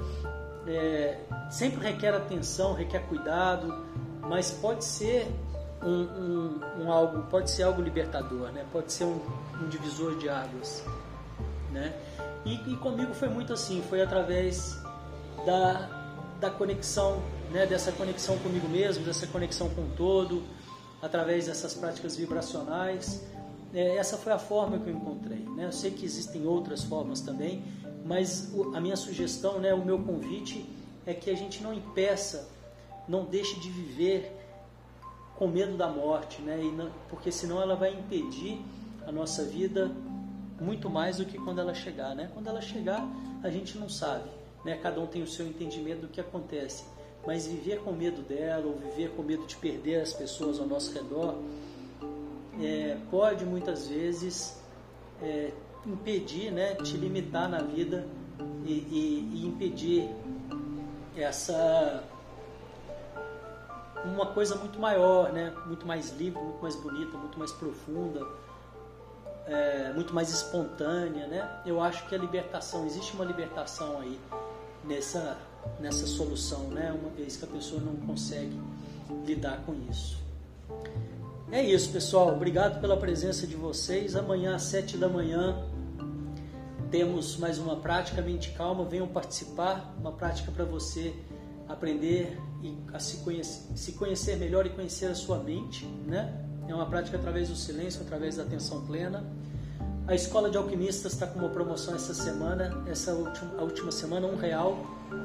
é, 0.66 1.18
sempre 1.50 1.87
requer 1.87 2.14
atenção, 2.14 2.74
requer 2.74 3.00
cuidado, 3.07 3.87
mas 4.22 4.50
pode 4.50 4.85
ser 4.85 5.31
um, 5.83 5.88
um, 5.88 6.61
um, 6.83 6.93
algo, 6.93 7.23
pode 7.31 7.51
ser 7.51 7.62
algo 7.62 7.81
libertador, 7.81 8.51
né? 8.53 8.64
Pode 8.73 8.93
ser 8.93 9.05
um, 9.05 9.21
um 9.62 9.69
divisor 9.69 10.16
de 10.16 10.29
águas, 10.29 10.85
né? 11.73 11.95
E, 12.45 12.55
e 12.73 12.77
comigo 12.77 13.14
foi 13.14 13.29
muito 13.29 13.53
assim, 13.53 13.83
foi 13.88 14.03
através 14.03 14.79
da 15.47 16.01
da 16.40 16.51
conexão, 16.51 17.23
né, 17.53 17.66
dessa 17.66 17.93
conexão 17.93 18.38
comigo 18.38 18.66
mesmo, 18.66 19.05
dessa 19.05 19.27
conexão 19.27 19.69
com 19.69 19.83
o 19.83 19.90
todo, 19.97 20.43
através 21.03 21.47
dessas 21.47 21.75
práticas 21.75 22.16
vibracionais. 22.16 23.23
É, 23.75 23.97
essa 23.97 24.16
foi 24.16 24.33
a 24.33 24.38
forma 24.38 24.79
que 24.79 24.88
eu 24.88 24.95
encontrei. 24.95 25.38
Né? 25.38 25.66
Eu 25.66 25.73
sei 25.73 25.90
que 25.90 26.05
existem 26.05 26.47
outras 26.47 26.83
formas 26.83 27.21
também, 27.21 27.62
mas 28.05 28.51
a 28.75 28.81
minha 28.81 28.97
sugestão, 28.97 29.61
né, 29.61 29.75
o 29.75 29.85
meu 29.85 29.99
convite 29.99 30.69
é 31.07 31.12
que 31.12 31.31
a 31.31 31.37
gente 31.37 31.62
não 31.62 31.75
impeça, 31.75 32.49
não 33.07 33.25
deixe 33.25 33.61
de 33.61 33.71
viver 33.71 34.35
com 35.40 35.48
medo 35.48 35.76
da 35.76 35.88
morte, 35.88 36.40
né? 36.40 36.57
Não, 36.76 36.88
porque 37.09 37.33
senão 37.33 37.61
ela 37.61 37.74
vai 37.74 37.92
impedir 37.92 38.64
a 39.05 39.11
nossa 39.11 39.42
vida 39.44 39.90
muito 40.61 40.88
mais 40.88 41.16
do 41.16 41.24
que 41.24 41.37
quando 41.37 41.61
ela 41.61 41.74
chegar, 41.74 42.14
né? 42.14 42.31
Quando 42.33 42.46
ela 42.46 42.61
chegar, 42.61 43.05
a 43.42 43.50
gente 43.50 43.76
não 43.76 43.88
sabe 43.88 44.38
né? 44.64 44.79
cada 44.83 45.00
um 45.00 45.07
tem 45.07 45.22
o 45.22 45.26
seu 45.26 45.46
entendimento 45.46 46.03
do 46.03 46.09
que 46.09 46.20
acontece. 46.20 46.85
Mas 47.26 47.46
viver 47.46 47.81
com 47.81 47.92
medo 47.92 48.22
dela, 48.22 48.66
ou 48.66 48.79
viver 48.79 49.11
com 49.11 49.22
medo 49.22 49.46
de 49.46 49.57
perder 49.57 50.00
as 50.00 50.12
pessoas 50.12 50.59
ao 50.59 50.66
nosso 50.66 50.92
redor, 50.92 51.35
é, 52.61 52.96
pode 53.11 53.44
muitas 53.44 53.88
vezes 53.88 54.59
é, 55.22 55.50
impedir, 55.87 56.50
né, 56.50 56.74
te 56.76 56.96
limitar 56.96 57.48
na 57.48 57.59
vida 57.59 58.07
e, 58.64 58.72
e, 58.72 59.31
e 59.35 59.46
impedir 59.46 60.09
essa 61.16 62.03
uma 64.05 64.27
coisa 64.27 64.55
muito 64.55 64.79
maior, 64.79 65.33
né? 65.33 65.53
Muito 65.67 65.87
mais 65.87 66.11
livre, 66.17 66.41
muito 66.41 66.63
mais 66.63 66.77
bonita, 66.77 67.17
muito 67.17 67.39
mais 67.39 67.53
profunda, 67.53 68.27
é, 69.47 69.93
muito 69.93 70.15
mais 70.15 70.31
espontânea, 70.31 71.27
né? 71.27 71.63
Eu 71.67 71.81
acho 71.81 72.07
que 72.09 72.15
a 72.15 72.19
libertação 72.19 72.87
existe 72.87 73.15
uma 73.15 73.25
libertação 73.25 74.01
aí 74.01 74.19
nessa 74.85 75.37
nessa 75.79 76.07
solução, 76.07 76.69
né? 76.69 76.93
Uma 76.93 77.11
vez 77.11 77.37
que 77.37 77.45
a 77.45 77.49
pessoa 77.49 77.81
não 77.81 77.97
consegue 78.07 78.59
lidar 79.27 79.63
com 79.67 79.75
isso. 79.91 80.19
É 81.53 81.63
isso, 81.63 81.91
pessoal. 81.91 82.29
Obrigado 82.29 82.81
pela 82.81 82.97
presença 82.97 83.47
de 83.47 83.57
vocês. 83.57 84.15
Amanhã 84.15 84.55
às 84.55 84.63
sete 84.63 84.97
da 84.97 85.09
manhã 85.09 85.63
temos 86.91 87.37
mais 87.37 87.59
uma 87.59 87.77
prática 87.77 88.23
mente 88.23 88.53
calma. 88.53 88.85
Venham 88.85 89.09
participar. 89.09 89.93
Uma 89.99 90.13
prática 90.13 90.53
para 90.53 90.65
você 90.65 91.15
aprender 91.71 92.39
e 92.63 92.77
a 92.93 92.99
se 92.99 93.19
conhecer, 93.19 93.77
se 93.77 93.93
conhecer 93.93 94.37
melhor 94.37 94.67
e 94.67 94.71
conhecer 94.71 95.07
a 95.07 95.15
sua 95.15 95.39
mente, 95.39 95.87
né? 96.07 96.45
É 96.69 96.75
uma 96.75 96.87
prática 96.87 97.17
através 97.17 97.49
do 97.49 97.57
silêncio, 97.57 98.03
através 98.03 98.37
da 98.37 98.43
atenção 98.43 98.85
plena. 98.87 99.25
A 100.07 100.15
Escola 100.15 100.51
de 100.51 100.57
Alquimistas 100.57 101.13
está 101.13 101.27
com 101.27 101.39
uma 101.39 101.49
promoção 101.49 101.95
essa 101.95 102.15
semana, 102.15 102.85
essa 102.89 103.13
última, 103.15 103.59
a 103.59 103.63
última 103.63 103.93
semana, 103.93 104.27
um 104.27 104.37
real. 104.37 104.79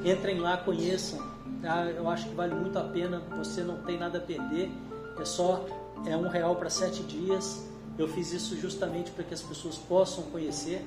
Entrem 0.04 0.40
lá, 0.40 0.58
conheçam. 0.58 1.20
Tá? 1.62 1.86
Eu 1.86 2.08
acho 2.10 2.30
que 2.30 2.36
vale 2.36 2.54
muito 2.54 2.78
a 2.78 2.84
pena. 2.84 3.22
Você 3.38 3.62
não 3.62 3.78
tem 3.84 3.98
nada 3.98 4.20
a 4.20 4.22
perder. 4.22 4.72
É 5.20 5.26
só 5.26 5.66
é 6.06 6.16
um 6.16 6.28
real 6.28 6.56
para 6.56 6.70
sete 6.70 7.04
dias. 7.04 7.66
Eu 7.98 8.08
fiz 8.08 8.32
isso 8.32 8.56
justamente 8.58 9.12
para 9.12 9.24
que 9.24 9.34
as 9.34 9.42
pessoas 9.42 9.78
possam 9.78 10.26
conhecer 10.26 10.86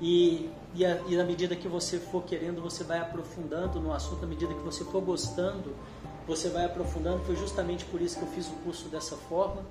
e, 0.00 0.50
e, 0.74 0.84
a, 0.84 1.00
e 1.08 1.16
na 1.16 1.24
medida 1.24 1.54
que 1.54 1.68
você 1.68 1.98
for 1.98 2.24
querendo, 2.24 2.60
você 2.60 2.84
vai 2.84 2.98
aprofundando 2.98 3.80
no 3.80 3.92
assunto, 3.92 4.24
à 4.24 4.28
medida 4.28 4.52
que 4.52 4.62
você 4.62 4.84
for 4.84 5.00
gostando, 5.00 5.74
você 6.26 6.48
vai 6.48 6.64
aprofundando. 6.64 7.20
Foi 7.24 7.36
justamente 7.36 7.84
por 7.84 8.00
isso 8.00 8.18
que 8.18 8.24
eu 8.24 8.28
fiz 8.28 8.48
o 8.48 8.54
curso 8.64 8.88
dessa 8.88 9.16
forma. 9.16 9.62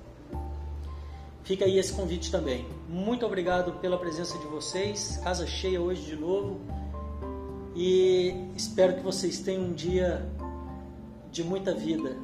Fica 1.42 1.66
aí 1.66 1.78
esse 1.78 1.92
convite 1.92 2.30
também. 2.30 2.66
Muito 2.88 3.26
obrigado 3.26 3.72
pela 3.74 3.98
presença 3.98 4.38
de 4.38 4.46
vocês. 4.46 5.18
Casa 5.22 5.46
cheia 5.46 5.80
hoje 5.80 6.02
de 6.02 6.16
novo. 6.16 6.60
E 7.76 8.34
espero 8.56 8.94
que 8.94 9.02
vocês 9.02 9.40
tenham 9.40 9.64
um 9.64 9.72
dia 9.72 10.26
de 11.30 11.44
muita 11.44 11.74
vida. 11.74 12.16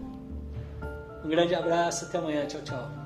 Um 1.23 1.29
grande 1.29 1.55
abraço, 1.55 2.07
até 2.07 2.17
amanhã. 2.17 2.47
Tchau, 2.47 2.63
tchau. 2.63 3.00